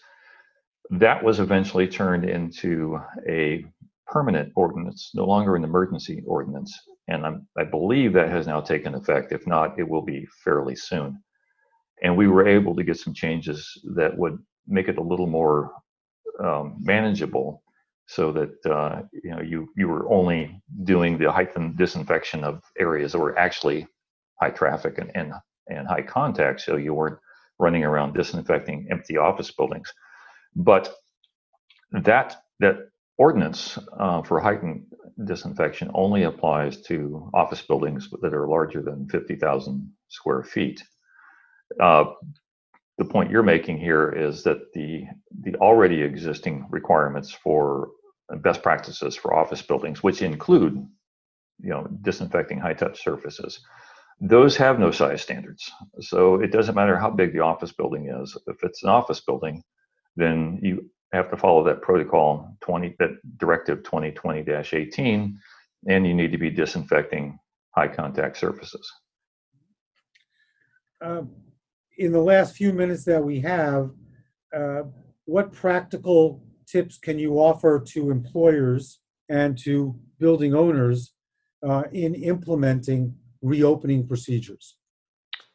That 0.91 1.23
was 1.23 1.39
eventually 1.39 1.87
turned 1.87 2.25
into 2.25 2.99
a 3.29 3.65
permanent 4.07 4.53
ordinance, 4.55 5.11
no 5.15 5.25
longer 5.25 5.55
an 5.55 5.63
emergency 5.65 6.23
ordinance, 6.27 6.79
and 7.09 7.25
I'm, 7.25 7.47
I 7.57 7.65
believe 7.65 8.13
that 8.13 8.29
has 8.29 8.47
now 8.47 8.61
taken 8.61 8.95
effect. 8.95 9.31
If 9.33 9.47
not, 9.47 9.79
it 9.79 9.87
will 9.89 10.03
be 10.03 10.27
fairly 10.43 10.75
soon 10.75 11.13
and 12.01 12.15
we 12.17 12.27
were 12.27 12.47
able 12.47 12.75
to 12.75 12.83
get 12.83 12.99
some 12.99 13.13
changes 13.13 13.69
that 13.95 14.17
would 14.17 14.37
make 14.67 14.87
it 14.87 14.97
a 14.97 15.03
little 15.03 15.27
more 15.27 15.71
um, 16.43 16.77
manageable 16.81 17.63
so 18.07 18.31
that 18.31 18.65
uh, 18.65 19.01
you 19.11 19.31
know 19.31 19.41
you 19.41 19.67
you 19.75 19.87
were 19.87 20.09
only 20.11 20.61
doing 20.83 21.17
the 21.17 21.31
heightened 21.31 21.77
disinfection 21.77 22.43
of 22.43 22.61
areas 22.77 23.11
that 23.11 23.19
were 23.19 23.37
actually 23.37 23.87
high 24.41 24.51
traffic 24.51 24.97
and 24.97 25.11
and, 25.15 25.33
and 25.67 25.87
high 25.87 26.01
contact 26.01 26.61
so 26.61 26.75
you 26.75 26.93
weren't 26.93 27.17
running 27.59 27.83
around 27.83 28.13
disinfecting 28.13 28.87
empty 28.91 29.17
office 29.17 29.51
buildings. 29.51 29.91
But 30.55 30.93
that 31.91 32.43
that 32.59 32.89
ordinance 33.17 33.77
uh, 33.99 34.21
for 34.21 34.39
heightened 34.39 34.85
disinfection 35.23 35.89
only 35.93 36.23
applies 36.23 36.81
to 36.81 37.29
office 37.33 37.61
buildings 37.61 38.09
that 38.21 38.33
are 38.33 38.47
larger 38.47 38.81
than 38.81 39.07
50,000 39.07 39.89
square 40.09 40.43
feet. 40.43 40.83
Uh, 41.81 42.05
the 42.97 43.05
point 43.05 43.31
you're 43.31 43.43
making 43.43 43.77
here 43.77 44.09
is 44.09 44.43
that 44.43 44.73
the 44.73 45.05
the 45.41 45.55
already 45.55 46.01
existing 46.01 46.65
requirements 46.69 47.31
for 47.31 47.89
best 48.37 48.63
practices 48.63 49.15
for 49.15 49.33
office 49.35 49.61
buildings, 49.61 50.01
which 50.01 50.21
include, 50.21 50.87
you 51.59 51.69
know, 51.69 51.87
disinfecting 52.01 52.59
high-touch 52.59 53.03
surfaces, 53.03 53.59
those 54.19 54.57
have 54.57 54.79
no 54.79 54.91
size 54.91 55.21
standards. 55.21 55.71
So 55.99 56.35
it 56.41 56.51
doesn't 56.51 56.75
matter 56.75 56.97
how 56.97 57.11
big 57.11 57.33
the 57.33 57.41
office 57.41 57.71
building 57.71 58.09
is. 58.09 58.35
If 58.47 58.63
it's 58.63 58.83
an 58.83 58.89
office 58.89 59.19
building, 59.19 59.61
then 60.15 60.59
you 60.61 60.89
have 61.11 61.29
to 61.29 61.37
follow 61.37 61.63
that 61.65 61.81
protocol 61.81 62.57
20 62.61 62.95
that 62.99 63.37
directive 63.37 63.83
2020-18, 63.83 65.35
and 65.87 66.07
you 66.07 66.13
need 66.13 66.31
to 66.31 66.37
be 66.37 66.49
disinfecting 66.49 67.37
high 67.71 67.87
contact 67.87 68.37
surfaces. 68.37 68.89
Um, 71.01 71.31
in 71.97 72.11
the 72.11 72.21
last 72.21 72.55
few 72.55 72.73
minutes 72.73 73.05
that 73.05 73.23
we 73.23 73.39
have, 73.41 73.91
uh, 74.55 74.83
what 75.25 75.51
practical 75.51 76.43
tips 76.67 76.97
can 76.97 77.19
you 77.19 77.35
offer 77.35 77.79
to 77.79 78.11
employers 78.11 78.99
and 79.29 79.57
to 79.57 79.95
building 80.19 80.53
owners 80.53 81.13
uh, 81.67 81.83
in 81.91 82.15
implementing 82.15 83.15
reopening 83.41 84.07
procedures? 84.07 84.77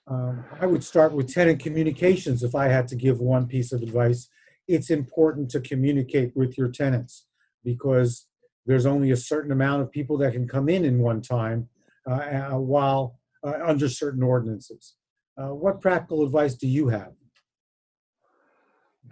Um, 0.06 0.44
I 0.60 0.66
would 0.66 0.82
start 0.82 1.12
with 1.12 1.32
tenant 1.32 1.60
communications 1.60 2.42
if 2.42 2.54
I 2.54 2.66
had 2.66 2.88
to 2.88 2.96
give 2.96 3.20
one 3.20 3.46
piece 3.46 3.72
of 3.72 3.82
advice. 3.82 4.28
It's 4.66 4.90
important 4.90 5.50
to 5.50 5.60
communicate 5.60 6.32
with 6.34 6.58
your 6.58 6.68
tenants 6.68 7.26
because 7.64 8.26
there's 8.66 8.86
only 8.86 9.12
a 9.12 9.16
certain 9.16 9.52
amount 9.52 9.82
of 9.82 9.90
people 9.90 10.16
that 10.18 10.32
can 10.32 10.48
come 10.48 10.68
in 10.68 10.84
in 10.84 10.98
one 10.98 11.20
time 11.20 11.68
uh, 12.10 12.52
while 12.52 13.18
uh, 13.44 13.54
under 13.64 13.88
certain 13.88 14.22
ordinances. 14.22 14.94
Uh, 15.36 15.54
what 15.54 15.80
practical 15.80 16.24
advice 16.24 16.54
do 16.54 16.66
you 16.66 16.88
have? 16.88 17.12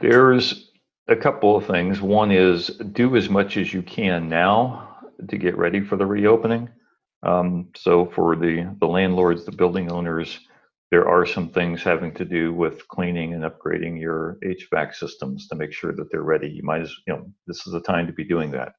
There's 0.00 0.70
a 1.08 1.16
couple 1.16 1.56
of 1.56 1.66
things. 1.66 2.00
One 2.00 2.30
is 2.30 2.68
do 2.92 3.16
as 3.16 3.28
much 3.28 3.56
as 3.56 3.72
you 3.72 3.82
can 3.82 4.28
now 4.28 4.96
to 5.28 5.38
get 5.38 5.56
ready 5.56 5.80
for 5.80 5.96
the 5.96 6.06
reopening. 6.06 6.68
Um, 7.22 7.68
so 7.76 8.06
for 8.06 8.36
the 8.36 8.74
the 8.78 8.86
landlords, 8.86 9.44
the 9.44 9.52
building 9.52 9.90
owners, 9.90 10.38
there 10.90 11.08
are 11.08 11.26
some 11.26 11.48
things 11.48 11.82
having 11.82 12.14
to 12.14 12.24
do 12.24 12.52
with 12.52 12.86
cleaning 12.88 13.34
and 13.34 13.42
upgrading 13.42 14.00
your 14.00 14.38
HVAC 14.44 14.94
systems 14.94 15.48
to 15.48 15.56
make 15.56 15.72
sure 15.72 15.92
that 15.94 16.10
they're 16.12 16.22
ready. 16.22 16.48
You 16.48 16.62
might 16.62 16.82
as 16.82 16.94
you 17.06 17.14
know 17.14 17.26
this 17.46 17.66
is 17.66 17.72
the 17.72 17.80
time 17.80 18.06
to 18.06 18.12
be 18.12 18.24
doing 18.24 18.50
that. 18.52 18.72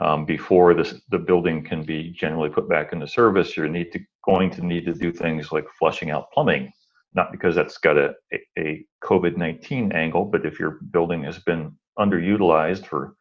Um, 0.00 0.24
before 0.24 0.74
this, 0.74 0.94
the 1.10 1.18
building 1.18 1.64
can 1.64 1.84
be 1.84 2.12
generally 2.12 2.48
put 2.48 2.68
back 2.68 2.92
into 2.92 3.06
service, 3.06 3.56
you're 3.56 3.68
need 3.68 3.92
to, 3.92 4.00
going 4.24 4.50
to 4.50 4.64
need 4.64 4.84
to 4.86 4.94
do 4.94 5.12
things 5.12 5.52
like 5.52 5.66
flushing 5.78 6.10
out 6.10 6.30
plumbing, 6.32 6.72
not 7.14 7.32
because 7.32 7.54
that's 7.54 7.78
got 7.78 7.96
a, 7.96 8.14
a 8.58 8.84
COVID-19 9.02 9.94
angle, 9.94 10.24
but 10.24 10.46
if 10.46 10.58
your 10.58 10.78
building 10.90 11.22
has 11.24 11.38
been 11.38 11.76
underutilized 11.98 12.86
for 12.86 13.14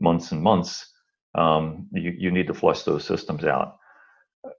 months 0.00 0.32
and 0.32 0.42
months, 0.42 0.92
um, 1.34 1.88
you, 1.92 2.14
you 2.16 2.30
need 2.30 2.46
to 2.46 2.54
flush 2.54 2.82
those 2.82 3.04
systems 3.04 3.44
out. 3.44 3.76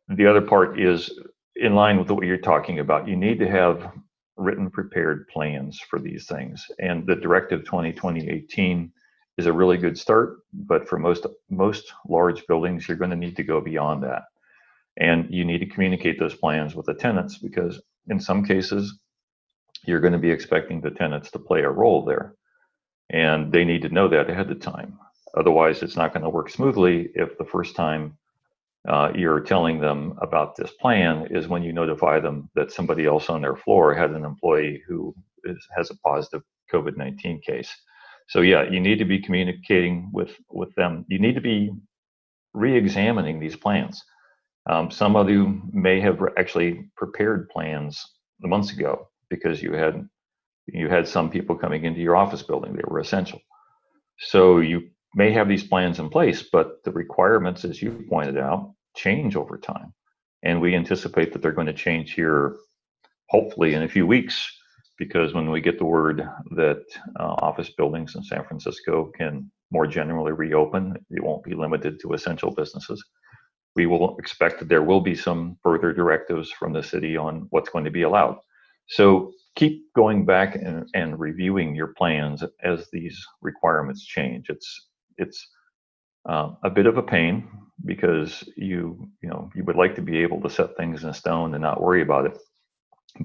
The 0.10 0.26
other 0.26 0.42
part 0.42 0.80
is 0.80 1.12
in 1.56 1.76
line 1.76 2.00
with 2.00 2.10
what 2.10 2.26
you're 2.26 2.38
talking 2.38 2.80
about. 2.80 3.08
You 3.08 3.16
need 3.16 3.40
to 3.40 3.50
have 3.50 3.92
written 4.38 4.70
prepared 4.70 5.28
plans 5.28 5.80
for 5.80 6.00
these 6.00 6.26
things. 6.26 6.66
And 6.80 7.06
the 7.06 7.16
Directive 7.16 7.64
2020-18 7.64 8.90
is 9.38 9.46
a 9.46 9.54
really 9.54 9.78
good 9.78 9.98
start, 9.98 10.40
but 10.54 10.88
for 10.88 11.00
most 11.00 11.26
most 11.50 11.92
large 12.08 12.46
buildings, 12.48 12.88
you're 12.88 12.98
going 12.98 13.10
to 13.10 13.16
need 13.16 13.36
to 13.36 13.44
go 13.44 13.60
beyond 13.60 14.04
that, 14.04 14.24
and 14.98 15.34
you 15.34 15.46
need 15.46 15.60
to 15.60 15.66
communicate 15.66 16.20
those 16.20 16.36
plans 16.36 16.76
with 16.76 16.86
the 16.86 16.94
tenants 16.94 17.38
because 17.38 17.82
in 18.08 18.20
some 18.20 18.46
cases, 18.46 19.00
you're 19.86 20.00
going 20.00 20.14
to 20.14 20.20
be 20.20 20.32
expecting 20.32 20.82
the 20.82 20.92
tenants 20.92 21.32
to 21.32 21.40
play 21.40 21.62
a 21.62 21.70
role 21.70 22.06
there, 22.06 22.36
and 23.10 23.52
they 23.52 23.66
need 23.66 23.82
to 23.82 23.90
know 23.90 24.08
that 24.08 24.30
ahead 24.30 24.50
of 24.50 24.60
time. 24.60 24.98
Otherwise, 25.36 25.82
it's 25.82 25.98
not 25.98 26.14
going 26.14 26.24
to 26.24 26.30
work 26.30 26.50
smoothly 26.50 27.10
if 27.16 27.38
the 27.38 27.46
first 27.46 27.76
time 27.76 28.18
uh, 28.88 29.12
you're 29.16 29.40
telling 29.40 29.80
them 29.80 30.14
about 30.22 30.56
this 30.56 30.72
plan 30.80 31.28
is 31.32 31.48
when 31.48 31.64
you 31.64 31.74
notify 31.74 32.20
them 32.20 32.50
that 32.56 32.72
somebody 32.72 33.06
else 33.06 33.30
on 33.30 33.42
their 33.42 33.56
floor 33.56 33.94
had 33.94 34.12
an 34.12 34.26
employee 34.26 34.82
who 34.88 35.16
is, 35.46 35.58
has 35.76 35.90
a 35.90 35.98
positive 35.98 36.44
COVID 36.72 36.98
19 36.98 37.42
case 37.42 37.74
so 38.28 38.42
yeah, 38.42 38.64
you 38.70 38.80
need 38.80 39.00
to 39.00 39.06
be 39.06 39.20
communicating 39.20 40.10
with 40.12 40.32
with 40.50 40.74
them. 40.76 41.06
You 41.08 41.20
need 41.20 41.36
to 41.36 41.42
be 41.42 41.72
re-examining 42.54 43.40
these 43.40 43.56
plans. 43.56 44.04
Um, 44.70 44.90
some 44.92 45.16
of 45.16 45.30
you 45.30 45.62
may 45.74 46.00
have 46.00 46.22
actually 46.38 46.90
prepared 46.96 47.50
plans 47.50 48.04
months 48.42 48.72
ago 48.72 49.10
because 49.30 49.62
you 49.62 49.74
had 49.74 50.08
you 50.68 50.88
had 50.88 51.08
some 51.08 51.30
people 51.30 51.56
coming 51.58 51.84
into 51.84 52.00
your 52.00 52.16
office 52.16 52.42
building. 52.42 52.74
They 52.74 52.84
were 52.88 53.00
essential. 53.00 53.42
So 54.20 54.60
you 54.60 54.90
may 55.16 55.32
have 55.32 55.50
these 55.50 55.64
plans 55.64 56.00
in 56.00 56.10
place, 56.10 56.44
but 56.52 56.84
the 56.84 56.92
requirements, 56.92 57.66
as 57.66 57.82
you 57.82 58.06
pointed 58.10 58.38
out, 58.38 58.74
change 58.96 59.36
over 59.36 59.58
time. 59.58 59.94
And 60.44 60.62
we 60.62 60.76
anticipate 60.76 61.34
that 61.34 61.42
they're 61.42 61.52
going 61.52 61.68
to 61.68 61.74
change 61.74 62.14
here, 62.14 62.56
hopefully 63.30 63.74
in 63.74 63.84
a 63.84 63.90
few 63.90 64.08
weeks, 64.08 64.50
because 64.98 65.34
when 65.34 65.52
we 65.52 65.62
get 65.62 65.78
the 65.78 65.86
word 65.86 66.28
that 66.52 66.84
uh, 67.20 67.36
office 67.40 67.70
buildings 67.72 68.16
in 68.16 68.24
San 68.24 68.44
Francisco 68.46 69.12
can 69.18 69.52
more 69.72 69.88
generally 69.88 70.32
reopen, 70.32 70.96
it 71.10 71.24
won't 71.24 71.44
be 71.44 71.56
limited 71.56 72.00
to 72.02 72.14
essential 72.14 72.52
businesses. 72.52 73.04
We 73.76 73.86
will 73.86 74.18
expect 74.18 74.60
that 74.60 74.70
there 74.70 74.84
will 74.84 75.02
be 75.02 75.16
some 75.16 75.58
further 75.64 75.94
directives 75.94 76.52
from 76.52 76.74
the 76.74 76.84
city 76.84 77.18
on 77.18 77.48
what's 77.50 77.70
going 77.70 77.86
to 77.86 77.92
be 77.92 78.04
allowed. 78.04 78.38
So 78.88 79.32
keep 79.56 79.94
going 79.96 80.26
back 80.26 80.56
and, 80.56 80.88
and 80.94 81.20
reviewing 81.20 81.76
your 81.76 81.88
plans 81.88 82.44
as 82.64 82.88
these 82.92 83.26
requirements 83.42 84.06
change. 84.06 84.50
It's 84.50 84.88
it's 85.18 85.48
uh, 86.28 86.52
a 86.64 86.70
bit 86.70 86.86
of 86.86 86.98
a 86.98 87.04
pain 87.04 87.48
because 87.86 88.44
you 88.56 89.08
you 89.22 89.30
know 89.30 89.50
you 89.56 89.64
would 89.64 89.76
like 89.76 89.96
to 89.96 90.02
be 90.02 90.20
able 90.20 90.42
to 90.42 90.50
set 90.50 90.76
things 90.78 91.04
in 91.04 91.14
stone 91.14 91.54
and 91.54 91.62
not 91.62 91.82
worry 91.82 92.02
about 92.02 92.26
it, 92.26 92.38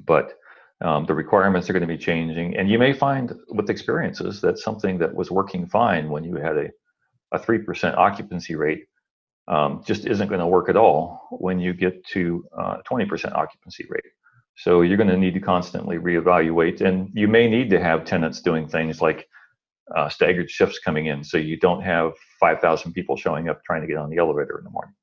but 0.06 0.34
um, 0.80 1.06
the 1.06 1.14
requirements 1.14 1.68
are 1.68 1.72
going 1.72 1.80
to 1.80 1.86
be 1.86 1.98
changing, 1.98 2.56
and 2.56 2.70
you 2.70 2.78
may 2.78 2.92
find 2.92 3.32
with 3.48 3.70
experiences 3.70 4.40
that 4.40 4.58
something 4.58 4.98
that 4.98 5.14
was 5.14 5.30
working 5.30 5.66
fine 5.66 6.08
when 6.08 6.24
you 6.24 6.36
had 6.36 6.56
a 6.56 6.68
a 7.32 7.38
three 7.38 7.58
percent 7.58 7.96
occupancy 7.96 8.54
rate 8.54 8.84
um, 9.48 9.82
just 9.84 10.06
isn't 10.06 10.28
going 10.28 10.40
to 10.40 10.46
work 10.46 10.68
at 10.68 10.76
all 10.76 11.26
when 11.32 11.58
you 11.58 11.72
get 11.72 12.04
to 12.08 12.44
uh, 12.56 12.76
twenty 12.84 13.04
uh, 13.04 13.08
percent 13.08 13.34
occupancy 13.34 13.86
rate. 13.88 14.12
So 14.56 14.82
you're 14.82 14.96
going 14.96 15.08
to 15.08 15.16
need 15.16 15.34
to 15.34 15.40
constantly 15.40 15.98
reevaluate, 15.98 16.80
and 16.80 17.10
you 17.14 17.28
may 17.28 17.48
need 17.48 17.70
to 17.70 17.80
have 17.80 18.04
tenants 18.04 18.40
doing 18.42 18.68
things 18.68 19.00
like 19.00 19.28
uh, 19.96 20.08
staggered 20.08 20.50
shifts 20.50 20.78
coming 20.80 21.06
in, 21.06 21.22
so 21.24 21.38
you 21.38 21.56
don't 21.56 21.82
have 21.82 22.12
5,000 22.40 22.92
people 22.92 23.16
showing 23.16 23.48
up 23.48 23.62
trying 23.64 23.80
to 23.82 23.86
get 23.86 23.96
on 23.96 24.10
the 24.10 24.18
elevator 24.18 24.58
in 24.58 24.64
the 24.64 24.70
morning. 24.70 24.94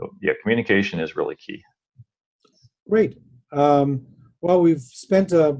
So 0.00 0.10
yeah, 0.20 0.32
communication 0.42 1.00
is 1.00 1.16
really 1.16 1.36
key. 1.36 1.62
Great. 2.88 3.18
Um, 3.52 4.06
well, 4.40 4.60
we've 4.60 4.80
spent 4.80 5.32
a, 5.32 5.56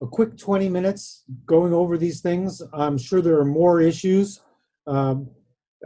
a 0.00 0.06
quick 0.06 0.38
20 0.38 0.68
minutes 0.68 1.24
going 1.46 1.74
over 1.74 1.98
these 1.98 2.20
things. 2.20 2.62
I'm 2.72 2.96
sure 2.96 3.20
there 3.20 3.38
are 3.38 3.44
more 3.44 3.80
issues. 3.80 4.40
Um, 4.86 5.28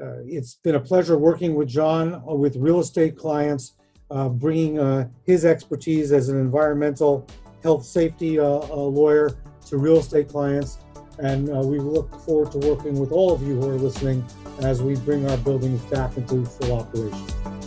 uh, 0.03 0.23
it's 0.27 0.55
been 0.57 0.77
a 0.77 0.81
pleasure 0.81 1.19
working 1.19 1.55
with 1.55 1.69
John 1.69 2.15
uh, 2.15 2.35
with 2.35 2.57
real 2.57 2.81
estate 2.81 3.17
clients, 3.17 3.75
uh, 4.11 4.29
bringing 4.29 4.79
uh, 4.79 5.09
his 5.25 5.45
expertise 5.45 6.13
as 6.13 6.29
an 6.29 6.39
environmental 6.39 7.27
health 7.63 7.85
safety 7.85 8.39
uh, 8.39 8.45
uh, 8.45 8.77
lawyer 8.77 9.37
to 9.67 9.77
real 9.77 9.99
estate 9.99 10.29
clients. 10.29 10.79
And 11.19 11.49
we 11.67 11.81
look 11.81 12.15
forward 12.21 12.53
to 12.53 12.59
working 12.59 12.97
with 13.01 13.11
all 13.11 13.33
of 13.33 13.43
you 13.43 13.61
who 13.61 13.69
are 13.71 13.75
listening 13.75 14.25
as 14.63 14.81
we 14.81 14.95
bring 14.95 15.29
our 15.29 15.37
buildings 15.39 15.81
back 15.83 16.17
into 16.17 16.45
full 16.45 16.79
operation. 16.79 17.58